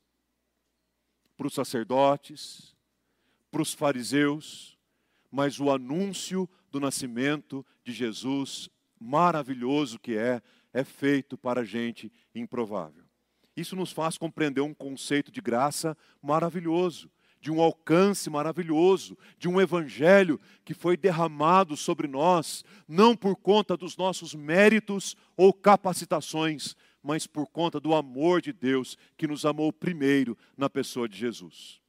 para 1.37 1.47
os 1.47 1.53
sacerdotes, 1.53 2.75
para 3.51 3.61
os 3.61 3.75
fariseus, 3.75 4.79
mas 5.31 5.61
o 5.61 5.71
anúncio 5.71 6.49
do 6.71 6.81
nascimento 6.81 7.65
de 7.85 7.93
Jesus, 7.93 8.71
maravilhoso 8.99 9.99
que 9.99 10.17
é, 10.17 10.41
é 10.73 10.83
feito 10.83 11.37
para 11.37 11.63
gente 11.63 12.11
improvável. 12.35 13.05
Isso 13.55 13.77
nos 13.77 13.93
faz 13.93 14.17
compreender 14.17 14.63
um 14.63 14.73
conceito 14.73 15.31
de 15.31 15.43
graça 15.43 15.97
maravilhoso, 16.23 17.11
de 17.41 17.51
um 17.51 17.61
alcance 17.61 18.29
maravilhoso, 18.29 19.17
de 19.39 19.49
um 19.49 19.61
evangelho 19.61 20.41
que 20.65 20.75
foi 20.75 20.97
derramado 20.97 21.77
sobre 21.77 22.09
nós, 22.09 22.65
não 22.87 23.17
por 23.17 23.37
conta 23.37 23.77
dos 23.77 23.97
nossos 23.97 24.35
méritos 24.35 25.17
ou 25.37 25.53
capacitações, 25.53 26.77
mas 27.03 27.27
por 27.27 27.47
conta 27.47 27.79
do 27.81 27.95
amor 27.95 28.41
de 28.41 28.53
Deus 28.53 28.99
que 29.17 29.27
nos 29.27 29.45
amou 29.45 29.73
primeiro 29.73 30.37
na 30.57 30.69
pessoa 30.69 31.09
de 31.09 31.17
Jesus. 31.17 31.81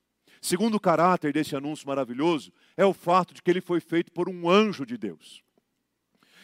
Segundo 0.42 0.80
caráter 0.80 1.34
desse 1.34 1.56
anúncio 1.56 1.88
maravilhoso 1.88 2.54
é 2.78 2.86
o 2.86 2.94
fato 2.94 3.34
de 3.34 3.42
que 3.42 3.52
ele 3.52 3.62
foi 3.62 3.80
feito 3.80 4.12
por 4.12 4.30
um 4.30 4.50
anjo 4.50 4.86
de 4.86 4.98
Deus. 4.98 5.44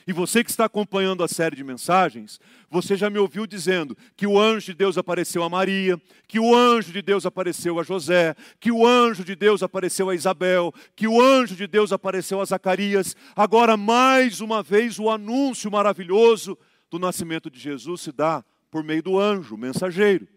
E 0.07 0.13
você 0.13 0.43
que 0.43 0.51
está 0.51 0.65
acompanhando 0.65 1.23
a 1.23 1.27
série 1.27 1.55
de 1.55 1.63
mensagens, 1.63 2.39
você 2.69 2.95
já 2.95 3.09
me 3.09 3.17
ouviu 3.17 3.47
dizendo 3.47 3.97
que 4.15 4.27
o 4.27 4.39
anjo 4.39 4.67
de 4.67 4.75
Deus 4.75 4.99
apareceu 4.99 5.41
a 5.41 5.49
Maria, 5.49 5.99
que 6.27 6.39
o 6.39 6.53
anjo 6.53 6.91
de 6.91 7.01
Deus 7.01 7.25
apareceu 7.25 7.79
a 7.79 7.83
José, 7.83 8.35
que 8.59 8.71
o 8.71 8.85
anjo 8.85 9.23
de 9.23 9.35
Deus 9.35 9.63
apareceu 9.63 10.09
a 10.09 10.15
Isabel, 10.15 10.71
que 10.95 11.07
o 11.07 11.19
anjo 11.19 11.55
de 11.55 11.65
Deus 11.65 11.91
apareceu 11.91 12.39
a 12.39 12.45
Zacarias. 12.45 13.15
Agora, 13.35 13.75
mais 13.75 14.41
uma 14.41 14.61
vez, 14.61 14.99
o 14.99 15.09
anúncio 15.09 15.71
maravilhoso 15.71 16.55
do 16.91 16.99
nascimento 16.99 17.49
de 17.49 17.59
Jesus 17.59 18.01
se 18.01 18.11
dá 18.11 18.45
por 18.69 18.83
meio 18.83 19.01
do 19.01 19.19
anjo, 19.19 19.57
mensageiro. 19.57 20.27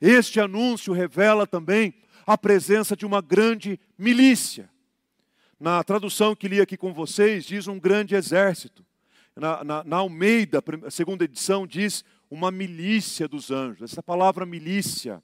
Este 0.00 0.40
anúncio 0.40 0.92
revela 0.92 1.46
também 1.46 1.94
a 2.26 2.36
presença 2.36 2.96
de 2.96 3.06
uma 3.06 3.20
grande 3.20 3.78
milícia. 3.96 4.68
Na 5.60 5.84
tradução 5.84 6.34
que 6.34 6.48
li 6.48 6.60
aqui 6.60 6.76
com 6.76 6.92
vocês, 6.92 7.44
diz 7.44 7.68
um 7.68 7.78
grande 7.78 8.16
exército. 8.16 8.84
Na, 9.36 9.64
na, 9.64 9.84
na 9.84 9.96
Almeida, 9.96 10.62
segunda 10.90 11.24
edição, 11.24 11.66
diz 11.66 12.04
uma 12.30 12.52
milícia 12.52 13.26
dos 13.26 13.50
anjos. 13.50 13.90
Essa 13.90 14.02
palavra 14.02 14.46
milícia 14.46 15.22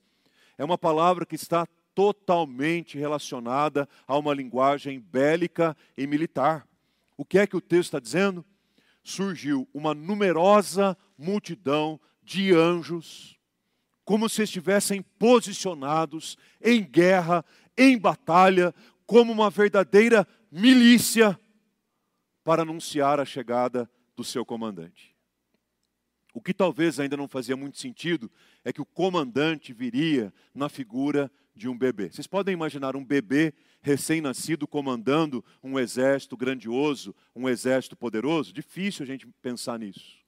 é 0.59 0.65
uma 0.65 0.77
palavra 0.77 1.25
que 1.25 1.37
está 1.37 1.65
totalmente 1.95 2.99
relacionada 2.99 3.89
a 4.09 4.19
uma 4.19 4.35
linguagem 4.35 4.99
bélica 4.99 5.77
e 5.97 6.07
militar. 6.07 6.67
O 7.17 7.25
que 7.25 7.39
é 7.39 7.47
que 7.47 7.57
o 7.57 7.61
texto 7.61 7.89
está 7.89 8.01
dizendo? 8.01 8.45
Surgiu 9.05 9.69
uma 9.73 9.95
numerosa 9.95 10.97
multidão 11.17 12.01
de 12.23 12.53
anjos 12.53 13.39
como 14.05 14.29
se 14.29 14.43
estivessem 14.43 15.03
posicionados 15.03 16.37
em 16.61 16.83
guerra, 16.83 17.45
em 17.79 17.97
batalha, 17.97 18.75
como 19.07 19.31
uma 19.31 19.49
verdadeira 19.51 20.27
milícia 20.51 21.39
para 22.43 22.63
anunciar 22.63 23.21
a 23.21 23.25
chegada 23.25 23.89
do 24.21 24.25
seu 24.25 24.45
comandante. 24.45 25.17
O 26.35 26.43
que 26.43 26.53
talvez 26.53 27.01
ainda 27.01 27.17
não 27.17 27.27
fazia 27.27 27.57
muito 27.57 27.79
sentido 27.79 28.31
é 28.63 28.71
que 28.71 28.81
o 28.83 28.85
comandante 28.85 29.73
viria 29.73 30.33
na 30.55 30.69
figura 30.69 31.33
de 31.57 31.67
um 31.71 31.77
bebê. 31.77 32.11
Vocês 32.11 32.27
podem 32.27 32.53
imaginar 32.53 32.95
um 32.95 33.05
bebê 33.05 33.55
recém-nascido 33.81 34.69
comandando 34.69 35.43
um 35.63 35.79
exército 35.79 36.37
grandioso, 36.37 37.15
um 37.35 37.49
exército 37.49 37.97
poderoso? 37.97 38.53
Difícil 38.53 39.05
a 39.05 39.07
gente 39.07 39.27
pensar 39.41 39.79
nisso. 39.79 40.19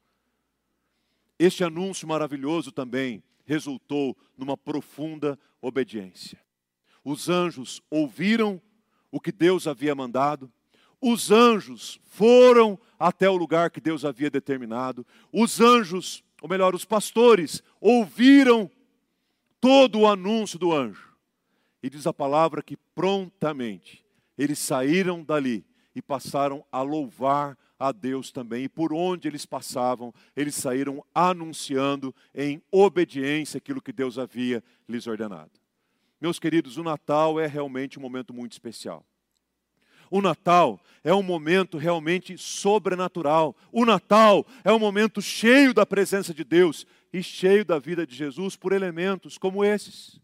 Este 1.38 1.62
anúncio 1.62 2.08
maravilhoso 2.08 2.72
também 2.72 3.22
resultou 3.44 4.16
numa 4.38 4.56
profunda 4.56 5.38
obediência. 5.60 6.40
Os 7.04 7.28
anjos 7.28 7.82
ouviram 7.90 8.60
o 9.10 9.20
que 9.20 9.30
Deus 9.30 9.66
havia 9.66 9.94
mandado, 9.94 10.50
os 11.02 11.32
anjos 11.32 12.00
foram 12.04 12.78
até 12.98 13.28
o 13.28 13.36
lugar 13.36 13.70
que 13.70 13.80
Deus 13.80 14.04
havia 14.04 14.30
determinado, 14.30 15.04
os 15.32 15.60
anjos, 15.60 16.22
ou 16.40 16.48
melhor, 16.48 16.74
os 16.74 16.84
pastores, 16.84 17.60
ouviram 17.80 18.70
todo 19.60 20.00
o 20.00 20.06
anúncio 20.06 20.58
do 20.58 20.72
anjo. 20.72 21.12
E 21.82 21.90
diz 21.90 22.06
a 22.06 22.12
palavra 22.12 22.62
que 22.62 22.76
prontamente 22.76 24.04
eles 24.38 24.60
saíram 24.60 25.24
dali 25.24 25.66
e 25.94 26.00
passaram 26.00 26.64
a 26.70 26.80
louvar 26.80 27.58
a 27.78 27.90
Deus 27.90 28.30
também. 28.30 28.64
E 28.64 28.68
por 28.68 28.92
onde 28.92 29.26
eles 29.26 29.44
passavam, 29.44 30.14
eles 30.36 30.54
saíram 30.54 31.04
anunciando 31.12 32.14
em 32.32 32.62
obediência 32.70 33.58
aquilo 33.58 33.82
que 33.82 33.92
Deus 33.92 34.18
havia 34.18 34.62
lhes 34.88 35.08
ordenado. 35.08 35.50
Meus 36.20 36.38
queridos, 36.38 36.76
o 36.76 36.84
Natal 36.84 37.40
é 37.40 37.48
realmente 37.48 37.98
um 37.98 38.02
momento 38.02 38.32
muito 38.32 38.52
especial. 38.52 39.04
O 40.12 40.20
Natal 40.20 40.78
é 41.02 41.14
um 41.14 41.22
momento 41.22 41.78
realmente 41.78 42.36
sobrenatural. 42.36 43.56
O 43.72 43.86
Natal 43.86 44.46
é 44.62 44.70
um 44.70 44.78
momento 44.78 45.22
cheio 45.22 45.72
da 45.72 45.86
presença 45.86 46.34
de 46.34 46.44
Deus 46.44 46.86
e 47.10 47.22
cheio 47.22 47.64
da 47.64 47.78
vida 47.78 48.06
de 48.06 48.14
Jesus 48.14 48.54
por 48.54 48.74
elementos 48.74 49.38
como 49.38 49.64
esses, 49.64 50.20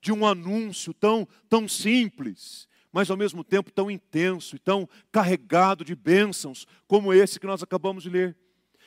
de 0.00 0.10
um 0.12 0.24
anúncio 0.24 0.94
tão, 0.94 1.28
tão 1.46 1.68
simples 1.68 2.66
mas 2.90 3.10
ao 3.10 3.18
mesmo 3.18 3.44
tempo 3.44 3.70
tão 3.70 3.90
intenso 3.90 4.56
e 4.56 4.58
tão 4.58 4.88
carregado 5.12 5.84
de 5.84 5.94
bênçãos 5.94 6.66
como 6.86 7.12
esse 7.12 7.38
que 7.38 7.46
nós 7.46 7.62
acabamos 7.62 8.02
de 8.02 8.08
ler. 8.08 8.34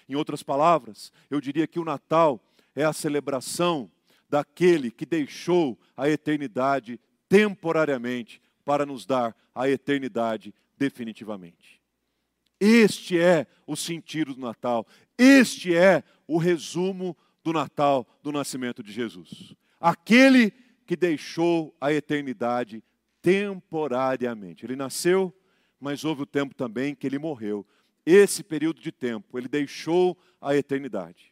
Em 0.09 0.15
outras 0.15 0.41
palavras, 0.41 1.13
eu 1.29 1.39
diria 1.39 1.67
que 1.67 1.79
o 1.79 1.85
Natal 1.85 2.43
é 2.75 2.83
a 2.83 2.91
celebração 2.91 3.91
daquele 4.27 4.89
que 4.89 5.05
deixou 5.05 5.79
a 5.95 6.09
eternidade 6.09 6.99
temporariamente 7.29 8.41
para 8.65 8.85
nos 8.85 9.05
dar 9.05 9.35
a 9.53 9.69
eternidade 9.69 10.53
definitivamente. 10.77 11.81
Este 12.59 13.19
é 13.19 13.47
o 13.65 13.75
sentido 13.75 14.35
do 14.35 14.41
Natal, 14.41 14.85
este 15.17 15.75
é 15.75 16.03
o 16.27 16.37
resumo 16.37 17.17
do 17.43 17.51
Natal, 17.51 18.07
do 18.21 18.31
nascimento 18.31 18.83
de 18.83 18.91
Jesus. 18.91 19.55
Aquele 19.79 20.51
que 20.85 20.95
deixou 20.95 21.75
a 21.79 21.91
eternidade 21.91 22.83
temporariamente. 23.21 24.65
Ele 24.65 24.75
nasceu, 24.75 25.33
mas 25.79 26.03
houve 26.03 26.23
o 26.23 26.25
tempo 26.25 26.53
também 26.53 26.93
que 26.93 27.07
ele 27.07 27.19
morreu. 27.19 27.65
Esse 28.05 28.43
período 28.43 28.81
de 28.81 28.91
tempo, 28.91 29.37
ele 29.37 29.47
deixou 29.47 30.17
a 30.39 30.55
eternidade. 30.55 31.31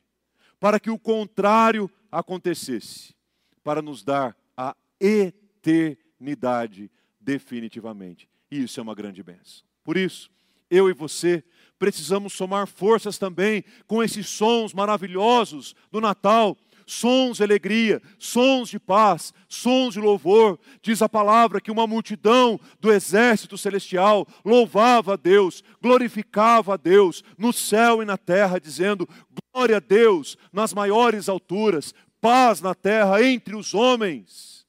Para 0.60 0.80
que 0.80 0.90
o 0.90 1.00
contrário 1.00 1.90
acontecesse, 2.12 3.16
para 3.64 3.82
nos 3.82 4.04
dar 4.04 4.36
a 4.56 4.76
eternidade 5.00 6.92
definitivamente. 7.30 8.28
E 8.50 8.64
isso 8.64 8.80
é 8.80 8.84
uma 8.84 8.96
grande 8.96 9.22
bênção. 9.22 9.64
Por 9.84 9.96
isso, 9.96 10.32
eu 10.70 10.90
e 10.90 10.94
você 10.94 11.44
precisamos 11.78 12.34
somar 12.34 12.68
forças 12.68 13.20
também 13.20 13.64
com 13.86 14.04
esses 14.04 14.28
sons 14.28 14.74
maravilhosos 14.74 15.76
do 15.92 16.02
Natal 16.02 16.58
sons 16.88 17.38
de 17.38 17.44
alegria, 17.44 18.02
sons 18.18 18.68
de 18.68 18.80
paz, 18.80 19.32
sons 19.48 19.94
de 19.94 20.00
louvor. 20.00 20.60
Diz 20.82 21.04
a 21.04 21.08
palavra 21.08 21.62
que 21.62 21.70
uma 21.70 21.86
multidão 21.86 22.60
do 22.80 22.92
exército 22.92 23.60
celestial 23.60 24.28
louvava 24.44 25.14
a 25.14 25.16
Deus, 25.16 25.64
glorificava 25.80 26.74
a 26.74 26.78
Deus 26.78 27.24
no 27.38 27.54
céu 27.54 28.02
e 28.02 28.06
na 28.06 28.18
terra, 28.18 28.60
dizendo: 28.60 29.08
Glória 29.54 29.78
a 29.78 29.80
Deus 29.80 30.36
nas 30.52 30.74
maiores 30.74 31.30
alturas, 31.30 31.94
paz 32.20 32.60
na 32.60 32.74
terra 32.74 33.24
entre 33.24 33.56
os 33.56 33.76
homens, 33.76 34.66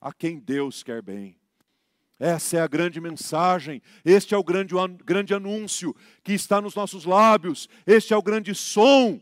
a 0.00 0.12
quem 0.12 0.40
Deus 0.40 0.82
quer 0.82 1.00
bem. 1.00 1.39
Essa 2.20 2.58
é 2.58 2.60
a 2.60 2.68
grande 2.68 3.00
mensagem, 3.00 3.80
este 4.04 4.34
é 4.34 4.36
o 4.36 4.44
grande, 4.44 4.74
grande 5.06 5.32
anúncio 5.32 5.96
que 6.22 6.34
está 6.34 6.60
nos 6.60 6.74
nossos 6.74 7.06
lábios, 7.06 7.66
este 7.86 8.12
é 8.12 8.16
o 8.16 8.22
grande 8.22 8.54
som 8.54 9.18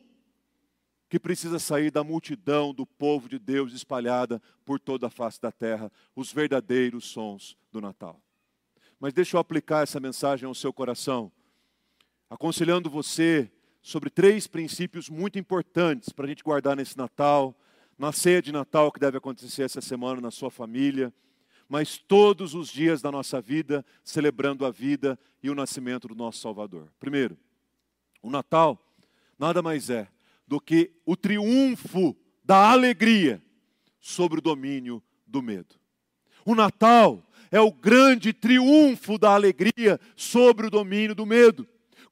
que 1.08 1.20
precisa 1.20 1.60
sair 1.60 1.92
da 1.92 2.02
multidão 2.02 2.74
do 2.74 2.84
povo 2.84 3.28
de 3.28 3.38
Deus 3.38 3.72
espalhada 3.72 4.42
por 4.64 4.80
toda 4.80 5.06
a 5.06 5.10
face 5.10 5.40
da 5.40 5.52
terra, 5.52 5.92
os 6.16 6.32
verdadeiros 6.32 7.04
sons 7.04 7.56
do 7.70 7.80
Natal. 7.80 8.20
Mas 8.98 9.14
deixa 9.14 9.36
eu 9.36 9.40
aplicar 9.40 9.84
essa 9.84 10.00
mensagem 10.00 10.48
ao 10.48 10.54
seu 10.54 10.72
coração, 10.72 11.30
aconselhando 12.28 12.90
você 12.90 13.48
sobre 13.80 14.10
três 14.10 14.48
princípios 14.48 15.08
muito 15.08 15.38
importantes 15.38 16.08
para 16.08 16.24
a 16.24 16.28
gente 16.28 16.42
guardar 16.42 16.74
nesse 16.74 16.98
Natal, 16.98 17.56
na 17.96 18.10
ceia 18.10 18.42
de 18.42 18.50
Natal 18.50 18.90
que 18.90 18.98
deve 18.98 19.18
acontecer 19.18 19.62
essa 19.62 19.80
semana 19.80 20.20
na 20.20 20.32
sua 20.32 20.50
família, 20.50 21.14
mas 21.68 21.98
todos 21.98 22.54
os 22.54 22.68
dias 22.68 23.02
da 23.02 23.12
nossa 23.12 23.40
vida, 23.40 23.84
celebrando 24.02 24.64
a 24.64 24.70
vida 24.70 25.18
e 25.42 25.50
o 25.50 25.54
nascimento 25.54 26.08
do 26.08 26.14
nosso 26.14 26.40
Salvador. 26.40 26.90
Primeiro, 26.98 27.36
o 28.22 28.30
Natal 28.30 28.82
nada 29.38 29.62
mais 29.62 29.90
é 29.90 30.08
do 30.46 30.60
que 30.60 30.90
o 31.04 31.14
triunfo 31.14 32.16
da 32.42 32.70
alegria 32.70 33.42
sobre 34.00 34.38
o 34.38 34.42
domínio 34.42 35.02
do 35.26 35.42
medo. 35.42 35.76
O 36.44 36.54
Natal 36.54 37.22
é 37.50 37.60
o 37.60 37.70
grande 37.70 38.32
triunfo 38.32 39.18
da 39.18 39.34
alegria 39.34 40.00
sobre 40.16 40.66
o 40.66 40.70
domínio 40.70 41.14
do 41.14 41.26
medo. 41.26 41.68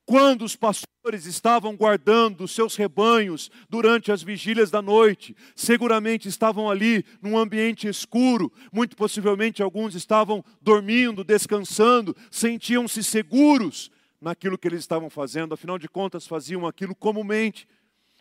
Quando 0.07 0.45
os 0.45 0.55
pastores 0.55 1.27
estavam 1.27 1.77
guardando 1.77 2.45
os 2.45 2.53
seus 2.53 2.77
rebanhos 2.77 3.51
durante 3.69 4.13
as 4.13 4.23
vigílias 4.23 4.71
da 4.71 4.81
noite, 4.81 5.37
seguramente 5.57 6.29
estavam 6.29 6.71
ali 6.71 7.05
num 7.21 7.37
ambiente 7.37 7.89
escuro, 7.89 8.53
muito 8.73 8.97
possivelmente 8.97 9.65
alguns 9.65 9.97
estavam 9.97 10.45
dormindo, 10.63 11.25
descansando, 11.25 12.17
sentiam-se 12.31 13.03
seguros 13.03 13.91
naquilo 14.21 14.57
que 14.57 14.69
eles 14.69 14.79
estavam 14.79 15.11
fazendo, 15.11 15.55
afinal 15.55 15.77
de 15.77 15.89
contas 15.89 16.25
faziam 16.25 16.69
aquilo 16.69 16.95
comumente 16.95 17.67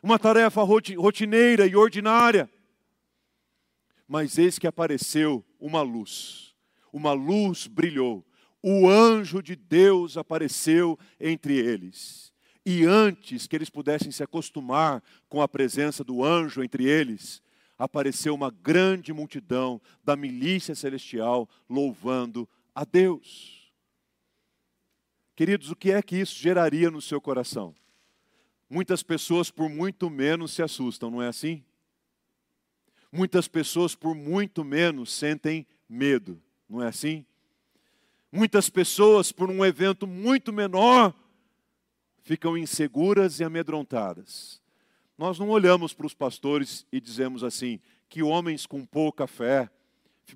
uma 0.02 0.18
tarefa 0.18 0.64
rotineira 0.64 1.68
e 1.68 1.76
ordinária. 1.76 2.50
Mas 4.08 4.40
eis 4.40 4.58
que 4.58 4.66
apareceu 4.66 5.46
uma 5.60 5.84
luz, 5.84 6.56
uma 6.92 7.14
luz 7.14 7.68
brilhou, 7.68 8.25
o 8.68 8.90
anjo 8.90 9.44
de 9.44 9.56
Deus 9.56 10.18
apareceu 10.18 10.98
entre 11.20 11.56
eles. 11.56 12.34
E 12.66 12.84
antes 12.84 13.46
que 13.46 13.56
eles 13.56 13.70
pudessem 13.70 14.12
se 14.12 14.24
acostumar 14.24 15.04
com 15.30 15.40
a 15.40 15.48
presença 15.48 16.04
do 16.04 16.24
anjo 16.24 16.64
entre 16.64 16.86
eles, 16.86 17.44
apareceu 17.78 18.34
uma 18.34 18.50
grande 18.50 19.14
multidão 19.14 19.80
da 20.04 20.16
milícia 20.16 20.74
celestial 20.74 21.48
louvando 21.70 22.50
a 22.74 22.84
Deus. 22.84 23.72
Queridos, 25.36 25.70
o 25.70 25.76
que 25.76 25.92
é 25.92 26.02
que 26.02 26.16
isso 26.16 26.36
geraria 26.36 26.90
no 26.90 27.04
seu 27.04 27.22
coração? 27.22 27.76
Muitas 28.68 29.04
pessoas 29.04 29.52
por 29.52 29.70
muito 29.70 30.10
menos 30.10 30.54
se 30.54 30.64
assustam, 30.64 31.12
não 31.12 31.22
é 31.22 31.28
assim? 31.28 31.64
Muitas 33.12 33.48
pessoas 33.48 33.94
por 33.94 34.16
muito 34.16 34.64
menos 34.64 35.14
sentem 35.14 35.68
medo, 35.88 36.42
não 36.68 36.82
é 36.82 36.88
assim? 36.88 37.28
Muitas 38.36 38.70
pessoas 38.70 39.32
por 39.32 39.50
um 39.50 39.64
evento 39.64 40.06
muito 40.06 40.52
menor 40.52 41.14
ficam 42.22 42.58
inseguras 42.58 43.40
e 43.40 43.46
amedrontadas. 43.46 44.62
Nós 45.18 45.40
não 45.40 45.48
olhamos 45.48 45.94
para 45.94 46.06
os 46.06 46.14
pastores 46.14 46.86
e 46.92 47.00
dizemos 47.00 47.46
assim: 47.46 47.80
que 48.10 48.22
homens 48.22 48.66
com 48.66 48.86
pouca 48.86 49.26
fé 49.26 49.70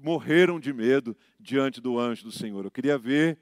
morreram 0.01 0.61
de 0.61 0.71
medo 0.71 1.13
diante 1.37 1.81
do 1.81 1.99
anjo 1.99 2.23
do 2.23 2.31
Senhor. 2.31 2.63
Eu 2.63 2.71
queria 2.71 2.97
ver 2.97 3.37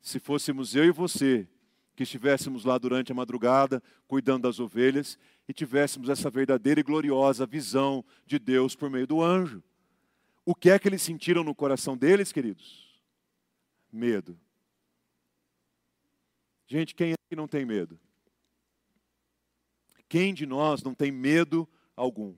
se 0.00 0.20
fôssemos 0.20 0.76
eu 0.76 0.84
e 0.84 0.92
você 0.92 1.48
que 1.96 2.04
estivéssemos 2.04 2.64
lá 2.64 2.78
durante 2.78 3.10
a 3.10 3.14
madrugada, 3.14 3.82
cuidando 4.06 4.42
das 4.42 4.60
ovelhas, 4.60 5.18
e 5.48 5.52
tivéssemos 5.52 6.08
essa 6.08 6.30
verdadeira 6.30 6.78
e 6.78 6.84
gloriosa 6.84 7.44
visão 7.44 8.04
de 8.24 8.38
Deus 8.38 8.76
por 8.76 8.88
meio 8.88 9.06
do 9.08 9.20
anjo. 9.20 9.64
O 10.44 10.54
que 10.54 10.70
é 10.70 10.78
que 10.78 10.86
eles 10.86 11.02
sentiram 11.02 11.42
no 11.42 11.56
coração 11.56 11.96
deles, 11.96 12.30
queridos? 12.30 12.85
Medo. 13.96 14.38
Gente, 16.66 16.94
quem 16.94 17.12
é 17.12 17.14
que 17.30 17.34
não 17.34 17.48
tem 17.48 17.64
medo? 17.64 17.98
Quem 20.06 20.34
de 20.34 20.44
nós 20.44 20.82
não 20.82 20.92
tem 20.92 21.10
medo 21.10 21.66
algum? 21.96 22.36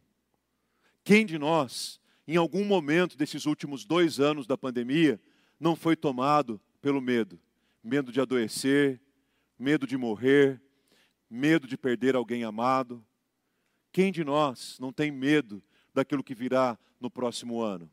Quem 1.03 1.27
de 1.27 1.37
nós, 1.37 2.01
em 2.29 2.37
algum 2.37 2.65
momento 2.65 3.17
desses 3.17 3.45
últimos 3.45 3.85
dois 3.85 4.21
anos 4.21 4.47
da 4.47 4.57
pandemia, 4.57 5.21
não 5.59 5.75
foi 5.75 5.97
tomado 5.97 6.61
pelo 6.81 7.01
medo? 7.01 7.41
Medo 7.83 8.13
de 8.13 8.21
adoecer, 8.21 9.01
medo 9.59 9.85
de 9.85 9.97
morrer, 9.97 10.63
medo 11.29 11.67
de 11.67 11.77
perder 11.77 12.15
alguém 12.15 12.45
amado. 12.45 13.05
Quem 13.91 14.13
de 14.13 14.23
nós 14.23 14.79
não 14.79 14.93
tem 14.93 15.11
medo 15.11 15.61
daquilo 15.93 16.23
que 16.23 16.37
virá 16.37 16.79
no 17.01 17.11
próximo 17.11 17.61
ano? 17.61 17.91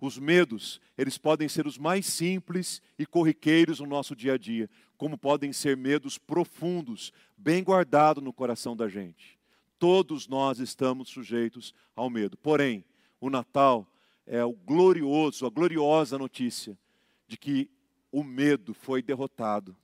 Os 0.00 0.18
medos, 0.18 0.80
eles 0.96 1.18
podem 1.18 1.48
ser 1.48 1.66
os 1.66 1.76
mais 1.76 2.06
simples 2.06 2.80
e 2.98 3.04
corriqueiros 3.04 3.80
no 3.80 3.86
nosso 3.86 4.14
dia 4.14 4.34
a 4.34 4.38
dia, 4.38 4.70
como 4.96 5.18
podem 5.18 5.52
ser 5.52 5.76
medos 5.76 6.18
profundos, 6.18 7.12
bem 7.36 7.62
guardados 7.62 8.22
no 8.22 8.32
coração 8.32 8.76
da 8.76 8.88
gente. 8.88 9.38
Todos 9.78 10.28
nós 10.28 10.58
estamos 10.58 11.08
sujeitos 11.08 11.74
ao 11.94 12.08
medo. 12.08 12.36
Porém, 12.36 12.84
o 13.20 13.28
Natal 13.28 13.90
é 14.26 14.44
o 14.44 14.52
glorioso, 14.52 15.46
a 15.46 15.50
gloriosa 15.50 16.18
notícia 16.18 16.78
de 17.26 17.36
que 17.36 17.70
o 18.10 18.22
medo 18.22 18.74
foi 18.74 19.02
derrotado 19.02 19.76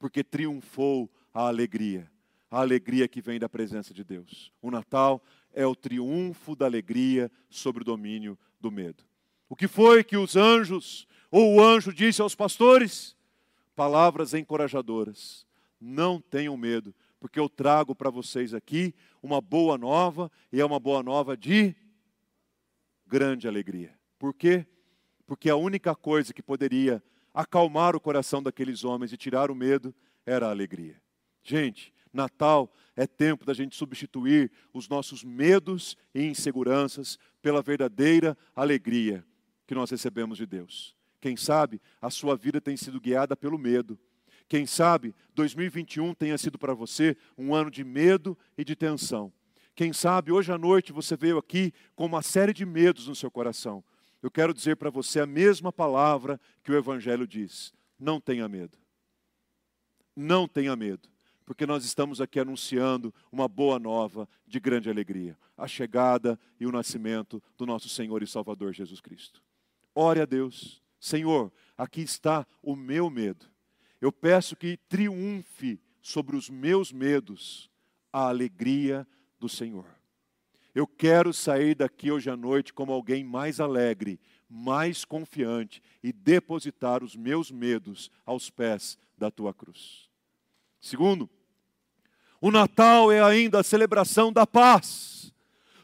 porque 0.00 0.24
triunfou 0.24 1.08
a 1.32 1.46
alegria, 1.46 2.10
a 2.50 2.60
alegria 2.60 3.06
que 3.06 3.20
vem 3.20 3.38
da 3.38 3.48
presença 3.48 3.92
de 3.92 4.02
Deus. 4.02 4.50
O 4.60 4.70
Natal 4.70 5.22
é 5.52 5.64
o 5.64 5.76
triunfo 5.76 6.56
da 6.56 6.64
alegria 6.64 7.30
sobre 7.50 7.82
o 7.82 7.84
domínio 7.84 8.36
do 8.58 8.70
medo. 8.72 9.04
O 9.50 9.56
que 9.56 9.66
foi 9.66 10.04
que 10.04 10.16
os 10.16 10.36
anjos, 10.36 11.08
ou 11.28 11.56
o 11.56 11.60
anjo 11.60 11.92
disse 11.92 12.22
aos 12.22 12.36
pastores? 12.36 13.16
Palavras 13.74 14.32
encorajadoras. 14.32 15.44
Não 15.80 16.20
tenham 16.20 16.56
medo, 16.56 16.94
porque 17.18 17.40
eu 17.40 17.48
trago 17.48 17.92
para 17.92 18.10
vocês 18.10 18.54
aqui 18.54 18.94
uma 19.20 19.40
boa 19.40 19.76
nova, 19.76 20.30
e 20.52 20.60
é 20.60 20.64
uma 20.64 20.78
boa 20.78 21.02
nova 21.02 21.36
de 21.36 21.74
grande 23.04 23.48
alegria. 23.48 23.92
Por 24.20 24.32
quê? 24.32 24.64
Porque 25.26 25.50
a 25.50 25.56
única 25.56 25.96
coisa 25.96 26.32
que 26.32 26.44
poderia 26.44 27.02
acalmar 27.34 27.96
o 27.96 28.00
coração 28.00 28.40
daqueles 28.40 28.84
homens 28.84 29.12
e 29.12 29.16
tirar 29.16 29.50
o 29.50 29.54
medo 29.54 29.92
era 30.24 30.46
a 30.46 30.50
alegria. 30.50 31.02
Gente, 31.42 31.92
Natal 32.12 32.72
é 32.94 33.04
tempo 33.04 33.44
da 33.44 33.52
gente 33.52 33.74
substituir 33.74 34.48
os 34.72 34.88
nossos 34.88 35.24
medos 35.24 35.96
e 36.14 36.22
inseguranças 36.22 37.18
pela 37.42 37.60
verdadeira 37.62 38.38
alegria 38.54 39.26
que 39.70 39.74
nós 39.74 39.88
recebemos 39.88 40.36
de 40.36 40.46
Deus. 40.46 40.96
Quem 41.20 41.36
sabe 41.36 41.80
a 42.02 42.10
sua 42.10 42.36
vida 42.36 42.60
tem 42.60 42.76
sido 42.76 43.00
guiada 43.00 43.36
pelo 43.36 43.56
medo. 43.56 43.96
Quem 44.48 44.66
sabe 44.66 45.14
2021 45.36 46.12
tenha 46.12 46.36
sido 46.36 46.58
para 46.58 46.74
você 46.74 47.16
um 47.38 47.54
ano 47.54 47.70
de 47.70 47.84
medo 47.84 48.36
e 48.58 48.64
de 48.64 48.74
tensão. 48.74 49.32
Quem 49.76 49.92
sabe 49.92 50.32
hoje 50.32 50.50
à 50.50 50.58
noite 50.58 50.92
você 50.92 51.16
veio 51.16 51.38
aqui 51.38 51.72
com 51.94 52.04
uma 52.04 52.20
série 52.20 52.52
de 52.52 52.66
medos 52.66 53.06
no 53.06 53.14
seu 53.14 53.30
coração 53.30 53.84
eu 54.22 54.30
quero 54.30 54.52
dizer 54.52 54.76
para 54.76 54.90
você 54.90 55.20
a 55.20 55.26
mesma 55.26 55.72
palavra 55.72 56.40
que 56.62 56.70
o 56.70 56.76
Evangelho 56.76 57.26
diz: 57.26 57.72
não 57.98 58.20
tenha 58.20 58.48
medo. 58.48 58.76
Não 60.14 60.46
tenha 60.46 60.76
medo, 60.76 61.08
porque 61.46 61.64
nós 61.64 61.84
estamos 61.84 62.20
aqui 62.20 62.38
anunciando 62.38 63.14
uma 63.32 63.48
boa 63.48 63.78
nova 63.78 64.28
de 64.46 64.60
grande 64.60 64.90
alegria 64.90 65.38
a 65.56 65.68
chegada 65.68 66.38
e 66.58 66.66
o 66.66 66.72
nascimento 66.72 67.42
do 67.56 67.66
nosso 67.66 67.88
Senhor 67.88 68.22
e 68.22 68.26
Salvador 68.26 68.72
Jesus 68.72 69.00
Cristo. 69.00 69.42
Ore 70.02 70.22
a 70.22 70.24
Deus, 70.24 70.82
Senhor, 70.98 71.52
aqui 71.76 72.00
está 72.00 72.46
o 72.62 72.74
meu 72.74 73.10
medo. 73.10 73.44
Eu 74.00 74.10
peço 74.10 74.56
que 74.56 74.78
triunfe 74.88 75.78
sobre 76.00 76.36
os 76.36 76.48
meus 76.48 76.90
medos 76.90 77.70
a 78.10 78.26
alegria 78.28 79.06
do 79.38 79.46
Senhor. 79.46 79.84
Eu 80.74 80.86
quero 80.86 81.34
sair 81.34 81.74
daqui 81.74 82.10
hoje 82.10 82.30
à 82.30 82.36
noite 82.36 82.72
como 82.72 82.94
alguém 82.94 83.22
mais 83.22 83.60
alegre, 83.60 84.18
mais 84.48 85.04
confiante 85.04 85.82
e 86.02 86.14
depositar 86.14 87.04
os 87.04 87.14
meus 87.14 87.50
medos 87.50 88.10
aos 88.24 88.48
pés 88.48 88.96
da 89.18 89.30
tua 89.30 89.52
cruz. 89.52 90.08
Segundo, 90.80 91.28
o 92.40 92.50
Natal 92.50 93.12
é 93.12 93.22
ainda 93.22 93.60
a 93.60 93.62
celebração 93.62 94.32
da 94.32 94.46
paz, 94.46 95.30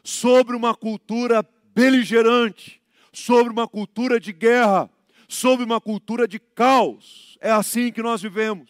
sobre 0.03 0.55
uma 0.55 0.73
cultura 0.73 1.47
beligerante, 1.71 2.81
sobre 3.25 3.51
uma 3.51 3.67
cultura 3.67 4.19
de 4.19 4.33
guerra, 4.33 4.89
sobre 5.27 5.65
uma 5.65 5.79
cultura 5.79 6.27
de 6.27 6.39
caos. 6.39 7.37
É 7.41 7.51
assim 7.51 7.91
que 7.91 8.01
nós 8.01 8.21
vivemos. 8.21 8.69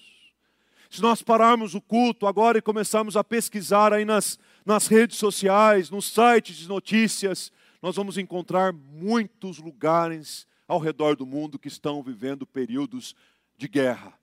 Se 0.89 1.01
nós 1.01 1.21
pararmos 1.21 1.75
o 1.75 1.81
culto 1.81 2.25
agora 2.25 2.57
e 2.57 2.61
começarmos 2.61 3.17
a 3.17 3.23
pesquisar 3.23 3.93
aí 3.93 4.05
nas 4.05 4.39
nas 4.67 4.87
redes 4.87 5.17
sociais, 5.17 5.89
nos 5.89 6.11
sites 6.11 6.57
de 6.57 6.67
notícias, 6.67 7.53
nós 7.81 7.95
vamos 7.95 8.17
encontrar 8.17 8.73
muitos 8.73 9.59
lugares 9.59 10.45
ao 10.67 10.77
redor 10.77 11.15
do 11.15 11.25
mundo 11.25 11.57
que 11.57 11.69
estão 11.69 12.03
vivendo 12.03 12.45
períodos 12.45 13.15
de 13.57 13.65
guerra. 13.65 14.13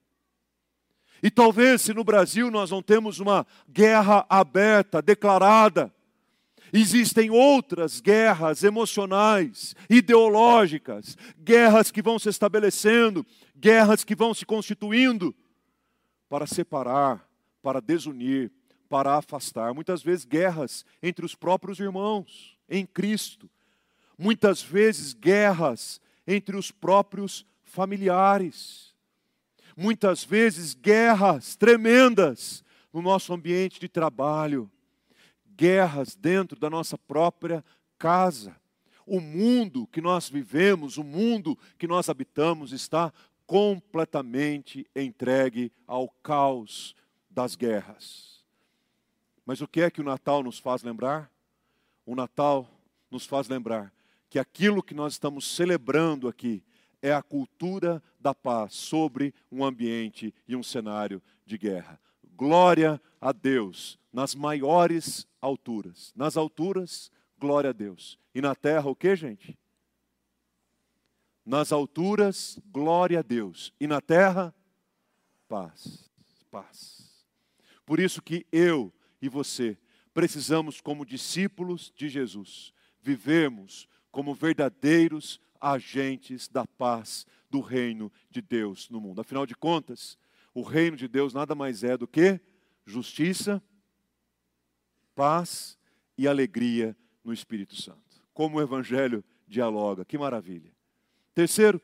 E 1.22 1.30
talvez 1.30 1.80
se 1.80 1.94
no 1.94 2.04
Brasil 2.04 2.50
nós 2.50 2.70
não 2.70 2.82
temos 2.82 3.20
uma 3.20 3.46
guerra 3.66 4.26
aberta, 4.28 5.00
declarada, 5.00 5.90
existem 6.80 7.30
outras 7.30 8.00
guerras 8.00 8.62
emocionais, 8.64 9.74
ideológicas, 9.88 11.16
guerras 11.38 11.90
que 11.90 12.02
vão 12.02 12.18
se 12.18 12.28
estabelecendo, 12.28 13.24
guerras 13.56 14.04
que 14.04 14.14
vão 14.14 14.34
se 14.34 14.44
constituindo 14.44 15.34
para 16.28 16.46
separar, 16.46 17.26
para 17.62 17.80
desunir, 17.80 18.52
para 18.88 19.16
afastar. 19.16 19.72
Muitas 19.72 20.02
vezes 20.02 20.24
guerras 20.24 20.84
entre 21.02 21.24
os 21.24 21.34
próprios 21.34 21.78
irmãos 21.78 22.58
em 22.68 22.84
Cristo. 22.84 23.48
Muitas 24.18 24.60
vezes 24.60 25.14
guerras 25.14 26.00
entre 26.26 26.56
os 26.56 26.70
próprios 26.70 27.46
familiares 27.62 28.94
muitas 29.76 30.24
vezes 30.24 30.74
guerras 30.74 31.56
tremendas 31.56 32.64
no 32.92 33.02
nosso 33.02 33.32
ambiente 33.32 33.80
de 33.80 33.88
trabalho, 33.88 34.70
guerras 35.56 36.14
dentro 36.14 36.58
da 36.58 36.68
nossa 36.68 36.96
própria 36.98 37.64
casa. 37.98 38.56
O 39.06 39.20
mundo 39.20 39.86
que 39.86 40.00
nós 40.00 40.28
vivemos, 40.28 40.96
o 40.96 41.04
mundo 41.04 41.58
que 41.78 41.86
nós 41.86 42.08
habitamos, 42.08 42.72
está 42.72 43.12
completamente 43.46 44.86
entregue 44.94 45.70
ao 45.86 46.08
caos 46.08 46.94
das 47.30 47.54
guerras. 47.54 48.42
Mas 49.44 49.60
o 49.60 49.68
que 49.68 49.82
é 49.82 49.90
que 49.90 50.00
o 50.00 50.04
Natal 50.04 50.42
nos 50.42 50.58
faz 50.58 50.82
lembrar? 50.82 51.30
O 52.06 52.14
Natal 52.14 52.68
nos 53.10 53.26
faz 53.26 53.48
lembrar 53.48 53.92
que 54.30 54.38
aquilo 54.38 54.82
que 54.82 54.94
nós 54.94 55.12
estamos 55.12 55.46
celebrando 55.46 56.26
aqui 56.26 56.62
é 57.02 57.12
a 57.12 57.22
cultura 57.22 58.02
da 58.18 58.34
paz 58.34 58.74
sobre 58.74 59.34
um 59.52 59.62
ambiente 59.62 60.34
e 60.48 60.56
um 60.56 60.62
cenário 60.62 61.22
de 61.44 61.58
guerra. 61.58 62.00
Glória 62.36 63.00
a 63.20 63.32
Deus 63.32 63.98
nas 64.12 64.34
maiores 64.34 65.26
alturas. 65.40 66.12
Nas 66.14 66.36
alturas, 66.36 67.10
glória 67.38 67.70
a 67.70 67.72
Deus. 67.72 68.18
E 68.34 68.40
na 68.40 68.54
terra, 68.54 68.88
o 68.88 68.94
que, 68.94 69.14
gente? 69.16 69.58
Nas 71.44 71.72
alturas, 71.72 72.58
glória 72.72 73.18
a 73.18 73.22
Deus. 73.22 73.72
E 73.78 73.86
na 73.86 74.00
terra, 74.00 74.54
paz. 75.48 76.10
Paz. 76.50 77.26
Por 77.84 78.00
isso 78.00 78.22
que 78.22 78.46
eu 78.50 78.92
e 79.20 79.28
você 79.28 79.76
precisamos, 80.14 80.80
como 80.80 81.04
discípulos 81.04 81.92
de 81.96 82.08
Jesus, 82.08 82.72
vivermos 83.02 83.88
como 84.12 84.32
verdadeiros 84.32 85.40
agentes 85.60 86.46
da 86.46 86.64
paz 86.66 87.26
do 87.50 87.60
reino 87.60 88.12
de 88.30 88.40
Deus 88.40 88.88
no 88.88 89.00
mundo. 89.00 89.20
Afinal 89.20 89.44
de 89.44 89.56
contas, 89.56 90.16
o 90.54 90.62
reino 90.62 90.96
de 90.96 91.08
Deus 91.08 91.34
nada 91.34 91.54
mais 91.54 91.82
é 91.82 91.96
do 91.96 92.06
que 92.06 92.40
justiça, 92.86 93.62
paz 95.14 95.76
e 96.16 96.28
alegria 96.28 96.96
no 97.24 97.32
Espírito 97.32 97.74
Santo. 97.74 97.98
Como 98.32 98.58
o 98.58 98.62
Evangelho 98.62 99.24
dialoga, 99.48 100.04
que 100.04 100.16
maravilha. 100.16 100.72
Terceiro, 101.34 101.82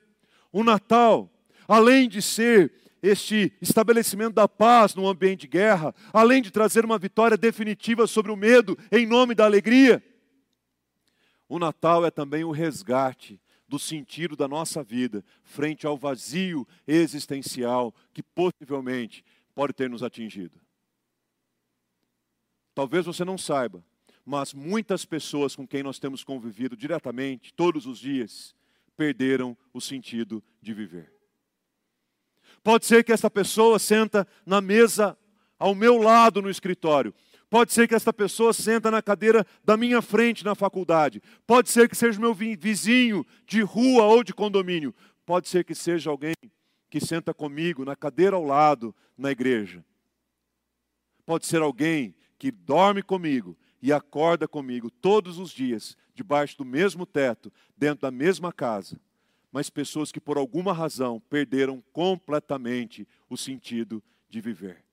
o 0.53 0.63
Natal, 0.63 1.31
além 1.67 2.09
de 2.09 2.23
ser 2.23 2.73
este 3.03 3.53
estabelecimento 3.61 4.35
da 4.35 4.47
paz 4.47 4.95
no 4.95 5.09
ambiente 5.09 5.43
de 5.43 5.49
guerra, 5.49 5.95
além 6.13 6.43
de 6.43 6.51
trazer 6.51 6.85
uma 6.85 6.99
vitória 6.99 7.37
definitiva 7.37 8.07
sobre 8.07 8.31
o 8.31 8.37
medo 8.37 8.79
em 8.93 9.07
nome 9.07 9.35
da 9.35 9.45
alegria, 9.45 10.05
o 11.49 11.59
Natal 11.59 12.05
é 12.05 12.11
também 12.11 12.45
o 12.45 12.53
resgate 12.53 13.41
do 13.71 13.79
sentido 13.79 14.35
da 14.35 14.49
nossa 14.49 14.83
vida 14.83 15.25
frente 15.45 15.87
ao 15.87 15.97
vazio 15.97 16.67
existencial 16.89 17.95
que 18.13 18.21
possivelmente 18.21 19.25
pode 19.55 19.73
ter 19.73 19.89
nos 19.89 20.03
atingido. 20.03 20.61
Talvez 22.75 23.07
você 23.07 23.25
não 23.25 23.39
saiba, 23.39 23.85
mas 24.27 24.53
muitas 24.53 25.05
pessoas 25.05 25.55
com 25.55 25.69
quem 25.69 25.85
nós 25.85 26.01
temos 26.01 26.25
convivido 26.25 26.77
diretamente, 26.77 27.55
todos 27.55 27.87
os 27.87 28.01
dias, 28.01 28.57
perderam 28.97 29.57
o 29.73 29.81
sentido 29.81 30.43
de 30.61 30.75
viver. 30.75 31.13
Pode 32.65 32.87
ser 32.87 33.05
que 33.05 33.13
essa 33.13 33.31
pessoa 33.31 33.79
senta 33.79 34.27
na 34.45 34.61
mesa 34.61 35.17
ao 35.61 35.77
meu 35.77 35.97
lado 35.97 36.43
no 36.43 36.51
escritório 36.51 37.15
Pode 37.51 37.73
ser 37.73 37.89
que 37.89 37.97
essa 37.97 38.13
pessoa 38.13 38.53
senta 38.53 38.93
na 38.93 39.03
cadeira 39.03 39.45
da 39.65 39.77
minha 39.77 40.01
frente 40.01 40.45
na 40.45 40.55
faculdade. 40.55 41.21
Pode 41.45 41.69
ser 41.69 41.89
que 41.89 41.97
seja 41.97 42.21
meu 42.21 42.33
vizinho 42.33 43.27
de 43.45 43.61
rua 43.61 44.05
ou 44.05 44.23
de 44.23 44.33
condomínio. 44.33 44.95
Pode 45.27 45.49
ser 45.49 45.65
que 45.65 45.75
seja 45.75 46.11
alguém 46.11 46.35
que 46.89 47.01
senta 47.01 47.35
comigo 47.35 47.85
na 47.85 47.97
cadeira 47.97 48.37
ao 48.37 48.45
lado 48.45 48.95
na 49.19 49.33
igreja. 49.33 49.85
Pode 51.27 51.45
ser 51.45 51.61
alguém 51.61 52.15
que 52.39 52.53
dorme 52.53 53.03
comigo 53.03 53.59
e 53.83 53.93
acorda 53.93 54.47
comigo 54.47 54.89
todos 54.89 55.39
os 55.39 55.51
dias, 55.51 55.97
debaixo 56.15 56.57
do 56.57 56.65
mesmo 56.65 57.05
teto, 57.05 57.53
dentro 57.77 58.03
da 58.03 58.13
mesma 58.13 58.53
casa. 58.53 59.01
Mas 59.51 59.69
pessoas 59.69 60.13
que 60.13 60.21
por 60.21 60.39
alguma 60.39 60.73
razão 60.73 61.19
perderam 61.29 61.83
completamente 61.93 63.09
o 63.29 63.37
sentido 63.37 64.01
de 64.29 64.41
viver. 64.41 64.85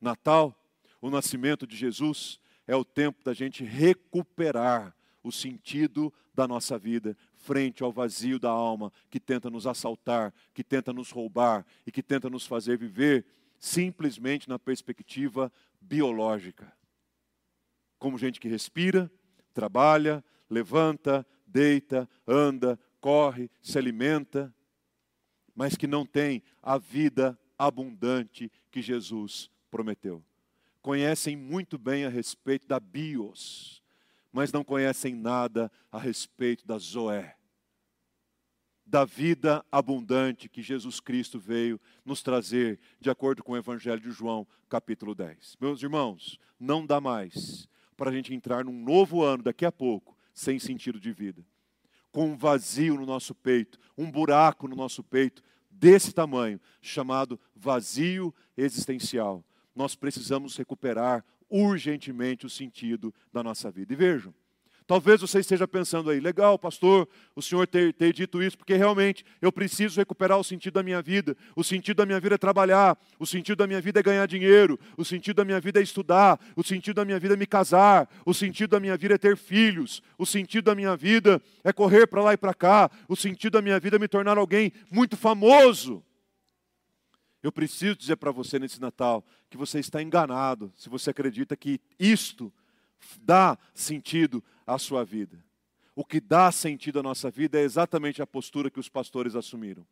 Natal 0.00 0.58
o 1.06 1.10
nascimento 1.10 1.66
de 1.66 1.76
Jesus 1.76 2.40
é 2.66 2.74
o 2.74 2.84
tempo 2.84 3.22
da 3.22 3.32
gente 3.32 3.62
recuperar 3.62 4.92
o 5.22 5.30
sentido 5.30 6.12
da 6.34 6.48
nossa 6.48 6.76
vida 6.76 7.16
frente 7.36 7.82
ao 7.82 7.92
vazio 7.92 8.40
da 8.40 8.50
alma 8.50 8.92
que 9.08 9.20
tenta 9.20 9.48
nos 9.48 9.68
assaltar, 9.68 10.34
que 10.52 10.64
tenta 10.64 10.92
nos 10.92 11.10
roubar 11.10 11.64
e 11.86 11.92
que 11.92 12.02
tenta 12.02 12.28
nos 12.28 12.44
fazer 12.44 12.76
viver 12.76 13.24
simplesmente 13.58 14.48
na 14.48 14.58
perspectiva 14.58 15.52
biológica. 15.80 16.72
Como 17.98 18.18
gente 18.18 18.40
que 18.40 18.48
respira, 18.48 19.10
trabalha, 19.54 20.24
levanta, 20.50 21.24
deita, 21.46 22.08
anda, 22.26 22.78
corre, 23.00 23.48
se 23.62 23.78
alimenta, 23.78 24.52
mas 25.54 25.76
que 25.76 25.86
não 25.86 26.04
tem 26.04 26.42
a 26.60 26.76
vida 26.78 27.38
abundante 27.56 28.50
que 28.72 28.82
Jesus 28.82 29.48
prometeu 29.70 30.22
conhecem 30.86 31.34
muito 31.34 31.76
bem 31.76 32.04
a 32.04 32.08
respeito 32.08 32.64
da 32.64 32.78
bios, 32.78 33.82
mas 34.32 34.52
não 34.52 34.62
conhecem 34.62 35.16
nada 35.16 35.68
a 35.90 35.98
respeito 35.98 36.64
da 36.64 36.78
zoé, 36.78 37.34
da 38.86 39.04
vida 39.04 39.66
abundante 39.72 40.48
que 40.48 40.62
Jesus 40.62 41.00
Cristo 41.00 41.40
veio 41.40 41.80
nos 42.04 42.22
trazer, 42.22 42.78
de 43.00 43.10
acordo 43.10 43.42
com 43.42 43.50
o 43.50 43.56
Evangelho 43.56 44.00
de 44.00 44.12
João, 44.12 44.46
capítulo 44.68 45.12
10. 45.12 45.56
Meus 45.60 45.82
irmãos, 45.82 46.38
não 46.56 46.86
dá 46.86 47.00
mais 47.00 47.68
para 47.96 48.10
a 48.10 48.12
gente 48.12 48.32
entrar 48.32 48.64
num 48.64 48.84
novo 48.84 49.24
ano 49.24 49.42
daqui 49.42 49.66
a 49.66 49.72
pouco, 49.72 50.16
sem 50.32 50.56
sentido 50.60 51.00
de 51.00 51.12
vida, 51.12 51.44
com 52.12 52.28
um 52.28 52.36
vazio 52.36 52.94
no 52.94 53.04
nosso 53.04 53.34
peito, 53.34 53.76
um 53.98 54.08
buraco 54.08 54.68
no 54.68 54.76
nosso 54.76 55.02
peito, 55.02 55.42
desse 55.68 56.12
tamanho, 56.12 56.60
chamado 56.80 57.40
vazio 57.56 58.32
existencial 58.56 59.44
nós 59.76 59.94
precisamos 59.94 60.56
recuperar 60.56 61.22
urgentemente 61.50 62.46
o 62.46 62.50
sentido 62.50 63.14
da 63.32 63.42
nossa 63.42 63.70
vida. 63.70 63.92
E 63.92 63.96
vejam, 63.96 64.34
talvez 64.86 65.20
você 65.20 65.40
esteja 65.40 65.68
pensando 65.68 66.10
aí, 66.10 66.18
legal, 66.18 66.58
pastor, 66.58 67.08
o 67.34 67.42
senhor 67.42 67.66
ter, 67.66 67.92
ter 67.92 68.12
dito 68.12 68.42
isso, 68.42 68.56
porque 68.56 68.74
realmente 68.74 69.24
eu 69.40 69.52
preciso 69.52 70.00
recuperar 70.00 70.38
o 70.38 70.44
sentido 70.44 70.74
da 70.74 70.82
minha 70.82 71.02
vida. 71.02 71.36
O 71.54 71.62
sentido 71.62 71.98
da 71.98 72.06
minha 72.06 72.18
vida 72.18 72.36
é 72.36 72.38
trabalhar, 72.38 72.98
o 73.18 73.26
sentido 73.26 73.58
da 73.58 73.66
minha 73.66 73.80
vida 73.80 74.00
é 74.00 74.02
ganhar 74.02 74.26
dinheiro, 74.26 74.78
o 74.96 75.04
sentido 75.04 75.36
da 75.36 75.44
minha 75.44 75.60
vida 75.60 75.78
é 75.78 75.82
estudar, 75.82 76.40
o 76.56 76.64
sentido 76.64 76.96
da 76.96 77.04
minha 77.04 77.18
vida 77.18 77.34
é 77.34 77.36
me 77.36 77.46
casar, 77.46 78.08
o 78.24 78.32
sentido 78.32 78.70
da 78.70 78.80
minha 78.80 78.96
vida 78.96 79.14
é 79.14 79.18
ter 79.18 79.36
filhos, 79.36 80.02
o 80.16 80.24
sentido 80.24 80.64
da 80.64 80.74
minha 80.74 80.96
vida 80.96 81.40
é 81.62 81.72
correr 81.72 82.06
para 82.06 82.22
lá 82.22 82.32
e 82.32 82.36
para 82.36 82.54
cá, 82.54 82.90
o 83.08 83.14
sentido 83.14 83.52
da 83.52 83.62
minha 83.62 83.78
vida 83.78 83.96
é 83.96 83.98
me 83.98 84.08
tornar 84.08 84.38
alguém 84.38 84.72
muito 84.90 85.16
famoso. 85.16 86.02
Eu 87.46 87.52
preciso 87.52 87.94
dizer 87.94 88.16
para 88.16 88.32
você 88.32 88.58
nesse 88.58 88.80
Natal 88.80 89.24
que 89.48 89.56
você 89.56 89.78
está 89.78 90.02
enganado 90.02 90.72
se 90.76 90.88
você 90.88 91.10
acredita 91.10 91.56
que 91.56 91.80
isto 91.96 92.52
dá 93.20 93.56
sentido 93.72 94.42
à 94.66 94.76
sua 94.78 95.04
vida. 95.04 95.38
O 95.94 96.04
que 96.04 96.20
dá 96.20 96.50
sentido 96.50 96.98
à 96.98 97.04
nossa 97.04 97.30
vida 97.30 97.56
é 97.56 97.62
exatamente 97.62 98.20
a 98.20 98.26
postura 98.26 98.68
que 98.68 98.80
os 98.80 98.88
pastores 98.88 99.36
assumiram. 99.36 99.86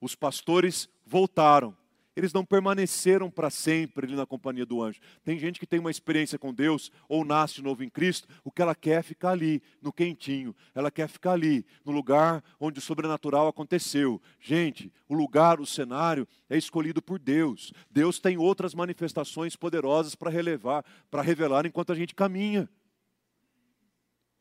Os 0.00 0.14
pastores 0.14 0.88
voltaram 1.04 1.76
eles 2.14 2.32
não 2.32 2.44
permaneceram 2.44 3.30
para 3.30 3.48
sempre 3.48 4.06
ali 4.06 4.14
na 4.14 4.26
companhia 4.26 4.66
do 4.66 4.82
anjo. 4.82 5.00
Tem 5.24 5.38
gente 5.38 5.58
que 5.58 5.66
tem 5.66 5.80
uma 5.80 5.90
experiência 5.90 6.38
com 6.38 6.52
Deus 6.52 6.90
ou 7.08 7.24
nasce 7.24 7.62
novo 7.62 7.82
em 7.82 7.88
Cristo, 7.88 8.28
o 8.44 8.50
que 8.50 8.60
ela 8.60 8.74
quer 8.74 9.00
é 9.00 9.02
ficar 9.02 9.30
ali, 9.30 9.62
no 9.80 9.92
quentinho. 9.92 10.54
Ela 10.74 10.90
quer 10.90 11.08
ficar 11.08 11.32
ali, 11.32 11.64
no 11.84 11.92
lugar 11.92 12.44
onde 12.60 12.78
o 12.78 12.82
sobrenatural 12.82 13.48
aconteceu. 13.48 14.20
Gente, 14.38 14.92
o 15.08 15.14
lugar, 15.14 15.60
o 15.60 15.66
cenário 15.66 16.28
é 16.50 16.56
escolhido 16.56 17.00
por 17.00 17.18
Deus. 17.18 17.72
Deus 17.90 18.18
tem 18.18 18.36
outras 18.36 18.74
manifestações 18.74 19.56
poderosas 19.56 20.14
para 20.14 20.30
relevar, 20.30 20.84
para 21.10 21.22
revelar 21.22 21.64
enquanto 21.64 21.92
a 21.92 21.94
gente 21.94 22.14
caminha. 22.14 22.68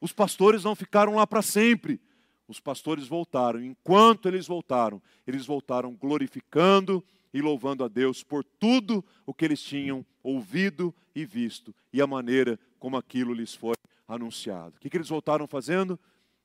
Os 0.01 0.11
pastores 0.11 0.63
não 0.63 0.75
ficaram 0.75 1.15
lá 1.15 1.25
para 1.25 1.41
sempre. 1.41 2.01
Os 2.47 2.59
pastores 2.59 3.07
voltaram. 3.07 3.63
Enquanto 3.63 4.27
eles 4.27 4.45
voltaram, 4.45 5.01
eles 5.25 5.45
voltaram 5.45 5.93
glorificando 5.93 7.01
e 7.33 7.41
louvando 7.41 7.83
a 7.83 7.87
Deus 7.87 8.23
por 8.23 8.43
tudo 8.43 9.03
o 9.25 9.33
que 9.33 9.45
eles 9.45 9.61
tinham 9.61 10.05
ouvido 10.23 10.93
e 11.15 11.25
visto 11.25 11.73
e 11.91 12.01
a 12.01 12.07
maneira 12.07 12.59
como 12.79 12.97
aquilo 12.97 13.33
lhes 13.33 13.53
foi 13.53 13.75
anunciado. 14.07 14.75
O 14.75 14.79
que, 14.79 14.89
que 14.89 14.97
eles 14.97 15.09
voltaram 15.09 15.47
fazendo? 15.47 15.99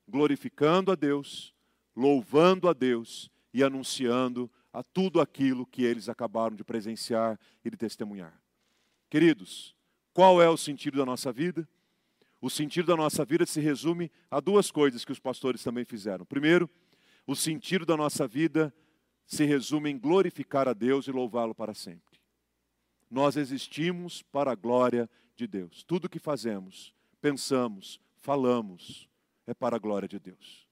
Glorificando 0.07 0.91
a 0.91 0.95
Deus, 0.95 1.53
louvando 1.95 2.69
a 2.69 2.73
Deus 2.73 3.29
e 3.53 3.63
anunciando 3.63 4.49
a 4.71 4.83
tudo 4.83 5.19
aquilo 5.19 5.65
que 5.65 5.83
eles 5.83 6.07
acabaram 6.07 6.55
de 6.55 6.63
presenciar 6.63 7.39
e 7.63 7.69
de 7.69 7.77
testemunhar. 7.77 8.39
Queridos, 9.09 9.75
qual 10.13 10.41
é 10.41 10.49
o 10.49 10.57
sentido 10.57 10.97
da 10.97 11.05
nossa 11.05 11.31
vida? 11.31 11.67
O 12.39 12.49
sentido 12.49 12.87
da 12.87 12.95
nossa 12.95 13.25
vida 13.25 13.45
se 13.45 13.59
resume 13.59 14.11
a 14.29 14.39
duas 14.39 14.69
coisas 14.69 15.03
que 15.03 15.11
os 15.11 15.19
pastores 15.19 15.63
também 15.63 15.83
fizeram. 15.83 16.25
Primeiro, 16.25 16.69
o 17.25 17.35
sentido 17.35 17.85
da 17.85 17.97
nossa 17.97 18.27
vida 18.27 18.73
se 19.27 19.43
resume 19.43 19.91
em 19.91 19.99
glorificar 19.99 20.67
a 20.67 20.73
Deus 20.73 21.07
e 21.07 21.11
louvá-lo 21.11 21.53
para 21.53 21.73
sempre. 21.73 22.17
Nós 23.11 23.35
existimos 23.35 24.21
para 24.21 24.53
a 24.53 24.55
glória 24.55 25.09
de 25.35 25.45
Deus. 25.45 25.83
Tudo 25.83 26.09
que 26.09 26.17
fazemos, 26.17 26.93
pensamos, 27.21 27.99
falamos, 28.15 29.07
é 29.45 29.53
para 29.53 29.75
a 29.75 29.79
glória 29.79 30.07
de 30.07 30.17
Deus. 30.17 30.65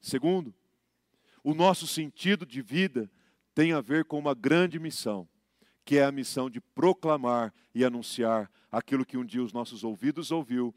Segundo, 0.00 0.54
o 1.44 1.54
nosso 1.54 1.86
sentido 1.86 2.46
de 2.46 2.62
vida 2.62 3.10
tem 3.54 3.72
a 3.72 3.80
ver 3.80 4.06
com 4.06 4.18
uma 4.18 4.34
grande 4.34 4.78
missão, 4.78 5.28
que 5.84 5.98
é 5.98 6.04
a 6.04 6.12
missão 6.12 6.48
de 6.48 6.60
proclamar 6.60 7.52
e 7.74 7.84
anunciar 7.84 8.50
aquilo 8.70 9.04
que 9.04 9.18
um 9.18 9.24
dia 9.24 9.42
os 9.42 9.52
nossos 9.52 9.84
ouvidos 9.84 10.30
ouviu, 10.30 10.74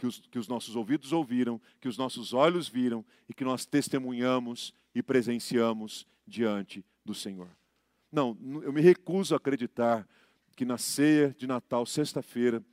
que 0.00 0.06
os, 0.06 0.18
que 0.30 0.38
os 0.38 0.48
nossos 0.48 0.76
ouvidos 0.76 1.12
ouviram, 1.12 1.60
que 1.78 1.86
os 1.86 1.98
nossos 1.98 2.32
olhos 2.32 2.66
viram 2.66 3.04
e 3.28 3.34
que 3.34 3.44
nós 3.44 3.66
testemunhamos 3.66 4.72
e 4.94 5.02
presenciamos 5.02 6.06
diante 6.26 6.82
do 7.04 7.12
Senhor. 7.12 7.50
Não, 8.10 8.34
eu 8.62 8.72
me 8.72 8.80
recuso 8.80 9.34
a 9.34 9.36
acreditar 9.36 10.08
que 10.56 10.64
na 10.64 10.78
ceia 10.78 11.34
de 11.36 11.46
Natal, 11.46 11.84
sexta-feira, 11.84 12.64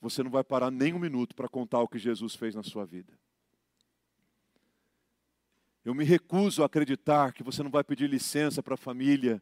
você 0.00 0.24
não 0.24 0.30
vai 0.30 0.42
parar 0.42 0.72
nem 0.72 0.92
um 0.92 0.98
minuto 0.98 1.36
para 1.36 1.48
contar 1.48 1.80
o 1.82 1.86
que 1.86 2.00
Jesus 2.00 2.34
fez 2.34 2.56
na 2.56 2.64
sua 2.64 2.84
vida. 2.84 3.16
Eu 5.84 5.94
me 5.94 6.02
recuso 6.02 6.64
a 6.64 6.66
acreditar 6.66 7.32
que 7.32 7.44
você 7.44 7.62
não 7.62 7.70
vai 7.70 7.84
pedir 7.84 8.10
licença 8.10 8.60
para 8.60 8.74
a 8.74 8.76
família 8.76 9.40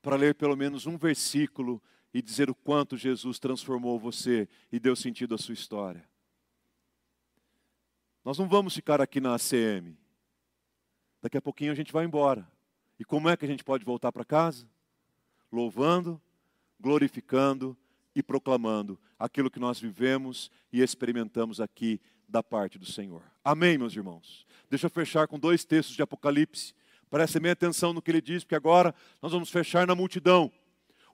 para 0.00 0.16
ler 0.16 0.34
pelo 0.34 0.56
menos 0.56 0.86
um 0.86 0.96
versículo 0.96 1.82
e 2.14 2.22
dizer 2.22 2.48
o 2.48 2.54
quanto 2.54 2.96
Jesus 2.96 3.38
transformou 3.38 3.98
você 3.98 4.48
e 4.72 4.80
deu 4.80 4.96
sentido 4.96 5.34
à 5.34 5.38
sua 5.38 5.52
história. 5.52 6.15
Nós 8.26 8.36
não 8.36 8.48
vamos 8.48 8.74
ficar 8.74 9.00
aqui 9.00 9.20
na 9.20 9.36
ACM. 9.36 9.96
Daqui 11.22 11.36
a 11.36 11.40
pouquinho 11.40 11.70
a 11.70 11.76
gente 11.76 11.92
vai 11.92 12.04
embora. 12.04 12.44
E 12.98 13.04
como 13.04 13.28
é 13.28 13.36
que 13.36 13.44
a 13.44 13.48
gente 13.48 13.62
pode 13.62 13.84
voltar 13.84 14.10
para 14.10 14.24
casa? 14.24 14.66
Louvando, 15.52 16.20
glorificando 16.80 17.76
e 18.16 18.24
proclamando 18.24 18.98
aquilo 19.16 19.48
que 19.48 19.60
nós 19.60 19.78
vivemos 19.78 20.50
e 20.72 20.82
experimentamos 20.82 21.60
aqui 21.60 22.00
da 22.28 22.42
parte 22.42 22.80
do 22.80 22.84
Senhor. 22.84 23.22
Amém, 23.44 23.78
meus 23.78 23.94
irmãos? 23.94 24.44
Deixa 24.68 24.86
eu 24.86 24.90
fechar 24.90 25.28
com 25.28 25.38
dois 25.38 25.64
textos 25.64 25.94
de 25.94 26.02
Apocalipse. 26.02 26.74
Preste 27.08 27.38
bem 27.38 27.52
atenção 27.52 27.92
no 27.92 28.02
que 28.02 28.10
ele 28.10 28.20
diz, 28.20 28.42
porque 28.42 28.56
agora 28.56 28.92
nós 29.22 29.30
vamos 29.30 29.50
fechar 29.50 29.86
na 29.86 29.94
multidão. 29.94 30.50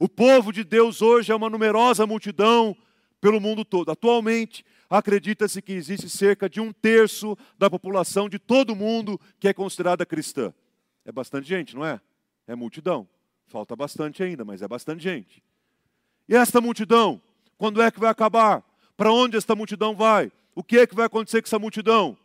O 0.01 0.09
povo 0.09 0.51
de 0.51 0.65
Deus 0.65 1.03
hoje 1.03 1.31
é 1.31 1.35
uma 1.35 1.51
numerosa 1.51 2.07
multidão 2.07 2.75
pelo 3.21 3.39
mundo 3.39 3.67
todo. 3.67 3.91
Atualmente, 3.91 4.65
acredita-se 4.93 5.63
que 5.63 5.73
existe 5.73 6.09
cerca 6.09 6.51
de 6.51 6.61
um 6.61 6.71
terço 6.71 7.37
da 7.59 7.71
população 7.71 8.29
de 8.29 8.39
todo 8.39 8.77
mundo 8.77 9.19
que 9.41 9.49
é 9.49 9.55
considerada 9.55 10.05
cristã. 10.05 10.53
É 11.03 11.11
bastante 11.11 11.49
gente, 11.49 11.75
não 11.75 11.85
é? 11.85 11.99
É 12.47 12.55
multidão. 12.55 13.09
Falta 13.47 13.75
bastante 13.75 14.23
ainda, 14.23 14.45
mas 14.45 14.61
é 14.61 14.69
bastante 14.69 15.03
gente. 15.03 15.43
E 16.29 16.37
esta 16.37 16.61
multidão, 16.61 17.21
quando 17.57 17.81
é 17.81 17.91
que 17.91 17.99
vai 17.99 18.11
acabar? 18.11 18.63
Para 18.95 19.11
onde 19.11 19.37
esta 19.37 19.57
multidão 19.57 19.97
vai? 19.97 20.31
O 20.55 20.63
que 20.63 20.79
é 20.79 20.87
que 20.87 20.95
vai 20.95 21.07
acontecer 21.07 21.41
com 21.41 21.47
essa 21.47 21.59
multidão? 21.59 22.17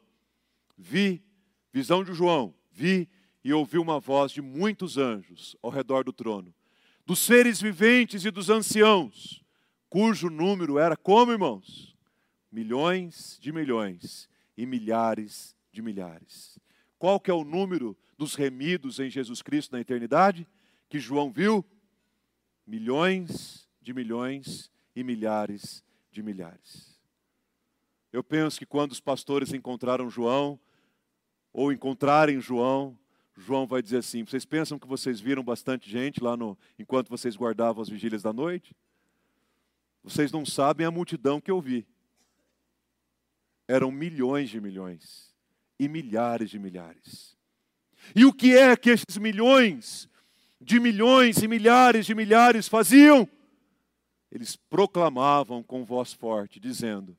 Vi, 0.77 1.23
visão 1.71 2.03
de 2.03 2.13
João, 2.13 2.53
vi 2.71 3.07
e 3.43 3.53
ouvi 3.53 3.77
uma 3.77 3.97
voz 3.99 4.31
de 4.31 4.41
muitos 4.41 4.97
anjos 4.97 5.55
ao 5.63 5.71
redor 5.71 6.03
do 6.03 6.11
trono, 6.11 6.53
dos 7.05 7.19
seres 7.19 7.61
viventes 7.61 8.25
e 8.25 8.29
dos 8.29 8.49
anciãos, 8.49 9.41
cujo 9.89 10.29
número 10.29 10.77
era 10.77 10.97
como, 10.97 11.31
irmãos? 11.31 11.96
Milhões 12.51 13.37
de 13.41 13.51
milhões 13.51 14.29
e 14.55 14.65
milhares 14.65 15.55
de 15.71 15.81
milhares. 15.81 16.59
Qual 16.97 17.19
que 17.19 17.29
é 17.29 17.33
o 17.33 17.43
número 17.43 17.95
dos 18.17 18.35
remidos 18.35 18.99
em 18.99 19.09
Jesus 19.09 19.41
Cristo 19.41 19.73
na 19.73 19.81
eternidade 19.81 20.47
que 20.89 20.99
João 20.99 21.31
viu? 21.31 21.63
Milhões 22.65 23.67
de 23.81 23.93
milhões 23.93 24.71
e 24.95 25.03
milhares 25.03 25.83
de 26.11 26.23
milhares. 26.23 26.97
Eu 28.11 28.23
penso 28.23 28.57
que 28.57 28.65
quando 28.65 28.91
os 28.91 28.99
pastores 28.99 29.53
encontraram 29.53 30.09
João, 30.09 30.59
ou 31.53 31.71
encontrarem 31.71 32.39
João, 32.39 32.97
João 33.35 33.67
vai 33.67 33.81
dizer 33.81 33.97
assim: 33.97 34.23
vocês 34.23 34.45
pensam 34.45 34.79
que 34.79 34.87
vocês 34.87 35.19
viram 35.19 35.43
bastante 35.43 35.89
gente 35.89 36.23
lá 36.23 36.35
no, 36.35 36.57
enquanto 36.77 37.09
vocês 37.09 37.35
guardavam 37.35 37.81
as 37.81 37.89
vigílias 37.89 38.23
da 38.23 38.33
noite? 38.33 38.75
Vocês 40.03 40.31
não 40.31 40.45
sabem 40.45 40.85
a 40.85 40.91
multidão 40.91 41.39
que 41.39 41.51
eu 41.51 41.61
vi. 41.61 41.85
Eram 43.67 43.91
milhões 43.91 44.49
de 44.49 44.61
milhões 44.61 45.35
e 45.79 45.87
milhares 45.87 46.49
de 46.49 46.59
milhares. 46.59 47.37
E 48.15 48.25
o 48.25 48.33
que 48.33 48.55
é 48.55 48.75
que 48.75 48.89
esses 48.89 49.17
milhões 49.17 50.09
de 50.59 50.79
milhões 50.79 51.37
e 51.37 51.47
milhares 51.47 52.05
de 52.05 52.15
milhares 52.15 52.67
faziam? 52.67 53.27
Eles 54.31 54.55
proclamavam 54.55 55.63
com 55.63 55.85
voz 55.85 56.13
forte, 56.13 56.59
dizendo: 56.59 57.17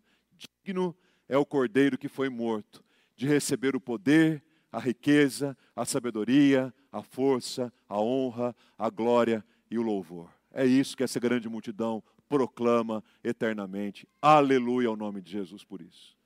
Digno 0.64 0.96
é 1.28 1.36
o 1.36 1.46
cordeiro 1.46 1.98
que 1.98 2.08
foi 2.08 2.28
morto 2.28 2.84
de 3.16 3.26
receber 3.26 3.74
o 3.74 3.80
poder, 3.80 4.42
a 4.70 4.78
riqueza, 4.78 5.56
a 5.74 5.84
sabedoria, 5.84 6.72
a 6.92 7.02
força, 7.02 7.72
a 7.88 8.00
honra, 8.00 8.54
a 8.76 8.90
glória 8.90 9.44
e 9.70 9.78
o 9.78 9.82
louvor. 9.82 10.30
É 10.52 10.64
isso 10.64 10.96
que 10.96 11.02
essa 11.02 11.20
grande 11.20 11.48
multidão 11.48 12.02
proclama 12.28 13.02
eternamente. 13.22 14.06
Aleluia 14.20 14.88
ao 14.88 14.96
nome 14.96 15.20
de 15.20 15.30
Jesus 15.30 15.64
por 15.64 15.80
isso. 15.80 16.17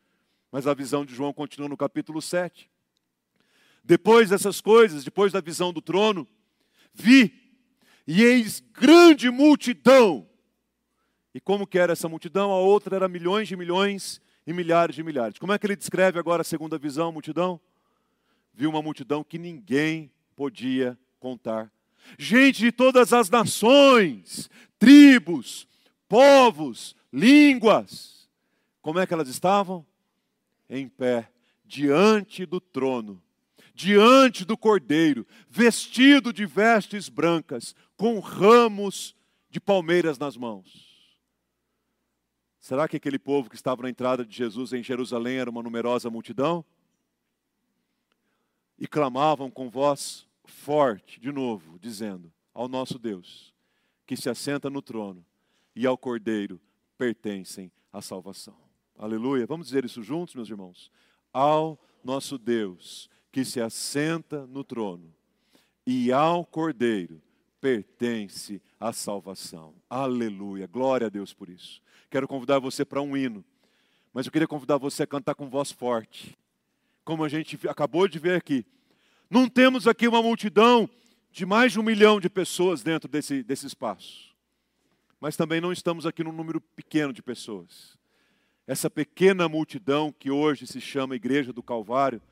Mas 0.52 0.66
a 0.66 0.74
visão 0.74 1.02
de 1.02 1.14
João 1.14 1.32
continua 1.32 1.66
no 1.66 1.78
capítulo 1.78 2.20
7. 2.20 2.70
Depois 3.82 4.28
dessas 4.28 4.60
coisas, 4.60 5.02
depois 5.02 5.32
da 5.32 5.40
visão 5.40 5.72
do 5.72 5.80
trono, 5.80 6.28
vi 6.92 7.32
e 8.06 8.22
eis 8.22 8.60
grande 8.60 9.30
multidão. 9.30 10.28
E 11.34 11.40
como 11.40 11.66
que 11.66 11.78
era 11.78 11.94
essa 11.94 12.06
multidão? 12.06 12.50
A 12.50 12.58
outra 12.58 12.96
era 12.96 13.08
milhões 13.08 13.48
de 13.48 13.56
milhões 13.56 14.20
e 14.46 14.52
milhares 14.52 14.94
de 14.94 15.02
milhares. 15.02 15.38
Como 15.38 15.52
é 15.52 15.58
que 15.58 15.66
ele 15.66 15.74
descreve 15.74 16.18
agora 16.18 16.42
a 16.42 16.44
segunda 16.44 16.76
visão, 16.76 17.08
a 17.08 17.12
multidão? 17.12 17.58
Viu 18.52 18.68
uma 18.68 18.82
multidão 18.82 19.24
que 19.24 19.38
ninguém 19.38 20.12
podia 20.36 20.98
contar. 21.18 21.72
Gente 22.18 22.58
de 22.58 22.72
todas 22.72 23.14
as 23.14 23.30
nações, 23.30 24.50
tribos, 24.78 25.66
povos, 26.06 26.94
línguas. 27.10 28.28
Como 28.82 28.98
é 28.98 29.06
que 29.06 29.14
elas 29.14 29.28
estavam? 29.28 29.86
Em 30.68 30.88
pé, 30.88 31.30
diante 31.64 32.46
do 32.46 32.60
trono, 32.60 33.22
diante 33.74 34.44
do 34.44 34.56
cordeiro, 34.56 35.26
vestido 35.48 36.32
de 36.32 36.44
vestes 36.46 37.08
brancas, 37.08 37.74
com 37.96 38.18
ramos 38.20 39.14
de 39.50 39.60
palmeiras 39.60 40.18
nas 40.18 40.36
mãos. 40.36 40.92
Será 42.60 42.86
que 42.86 42.96
aquele 42.96 43.18
povo 43.18 43.50
que 43.50 43.56
estava 43.56 43.82
na 43.82 43.90
entrada 43.90 44.24
de 44.24 44.36
Jesus 44.36 44.72
em 44.72 44.82
Jerusalém 44.82 45.38
era 45.38 45.50
uma 45.50 45.62
numerosa 45.62 46.08
multidão? 46.08 46.64
E 48.78 48.86
clamavam 48.86 49.50
com 49.50 49.68
voz 49.68 50.28
forte, 50.44 51.20
de 51.20 51.32
novo, 51.32 51.78
dizendo: 51.78 52.32
Ao 52.54 52.68
nosso 52.68 52.98
Deus, 52.98 53.52
que 54.06 54.16
se 54.16 54.30
assenta 54.30 54.70
no 54.70 54.80
trono, 54.80 55.24
e 55.74 55.86
ao 55.86 55.98
Cordeiro 55.98 56.60
pertencem 56.96 57.72
a 57.92 58.00
salvação. 58.00 58.61
Aleluia. 58.98 59.46
Vamos 59.46 59.66
dizer 59.66 59.84
isso 59.84 60.02
juntos, 60.02 60.34
meus 60.34 60.48
irmãos? 60.48 60.90
Ao 61.32 61.78
nosso 62.04 62.38
Deus, 62.38 63.08
que 63.30 63.44
se 63.44 63.60
assenta 63.60 64.46
no 64.46 64.62
trono, 64.62 65.12
e 65.86 66.12
ao 66.12 66.44
Cordeiro 66.44 67.20
pertence 67.60 68.60
a 68.78 68.92
salvação. 68.92 69.74
Aleluia. 69.88 70.66
Glória 70.66 71.06
a 71.06 71.10
Deus 71.10 71.32
por 71.32 71.48
isso. 71.48 71.80
Quero 72.10 72.28
convidar 72.28 72.58
você 72.58 72.84
para 72.84 73.00
um 73.00 73.16
hino, 73.16 73.44
mas 74.12 74.26
eu 74.26 74.32
queria 74.32 74.48
convidar 74.48 74.76
você 74.76 75.04
a 75.04 75.06
cantar 75.06 75.34
com 75.34 75.48
voz 75.48 75.72
forte, 75.72 76.36
como 77.04 77.24
a 77.24 77.28
gente 77.28 77.58
acabou 77.68 78.06
de 78.06 78.18
ver 78.18 78.36
aqui. 78.36 78.66
Não 79.30 79.48
temos 79.48 79.86
aqui 79.86 80.06
uma 80.06 80.22
multidão 80.22 80.88
de 81.30 81.46
mais 81.46 81.72
de 81.72 81.80
um 81.80 81.82
milhão 81.82 82.20
de 82.20 82.28
pessoas 82.28 82.82
dentro 82.82 83.08
desse, 83.08 83.42
desse 83.42 83.66
espaço. 83.66 84.34
Mas 85.18 85.36
também 85.36 85.60
não 85.60 85.72
estamos 85.72 86.04
aqui 86.04 86.22
num 86.22 86.32
número 86.32 86.60
pequeno 86.60 87.12
de 87.12 87.22
pessoas. 87.22 87.96
Essa 88.66 88.88
pequena 88.88 89.48
multidão 89.48 90.14
que 90.16 90.30
hoje 90.30 90.66
se 90.66 90.80
chama 90.80 91.16
Igreja 91.16 91.52
do 91.52 91.62
Calvário, 91.62 92.22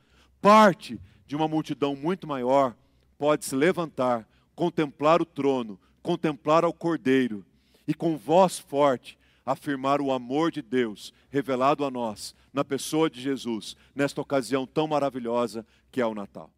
parte 0.41 0.99
de 1.27 1.35
uma 1.35 1.47
multidão 1.47 1.95
muito 1.95 2.25
maior, 2.25 2.75
pode 3.17 3.45
se 3.45 3.55
levantar 3.55 4.27
contemplar 4.55 5.21
o 5.21 5.25
trono, 5.25 5.79
contemplar 6.01 6.63
ao 6.63 6.73
Cordeiro 6.73 7.45
e 7.87 7.93
com 7.93 8.17
voz 8.17 8.59
forte 8.59 9.17
afirmar 9.45 9.99
o 9.99 10.11
amor 10.11 10.51
de 10.51 10.61
Deus 10.61 11.13
revelado 11.29 11.83
a 11.83 11.91
nós 11.91 12.35
na 12.53 12.63
pessoa 12.63 13.09
de 13.09 13.21
Jesus, 13.21 13.75
nesta 13.95 14.21
ocasião 14.21 14.65
tão 14.65 14.87
maravilhosa 14.87 15.65
que 15.91 15.99
é 15.99 16.05
o 16.05 16.13
Natal. 16.13 16.49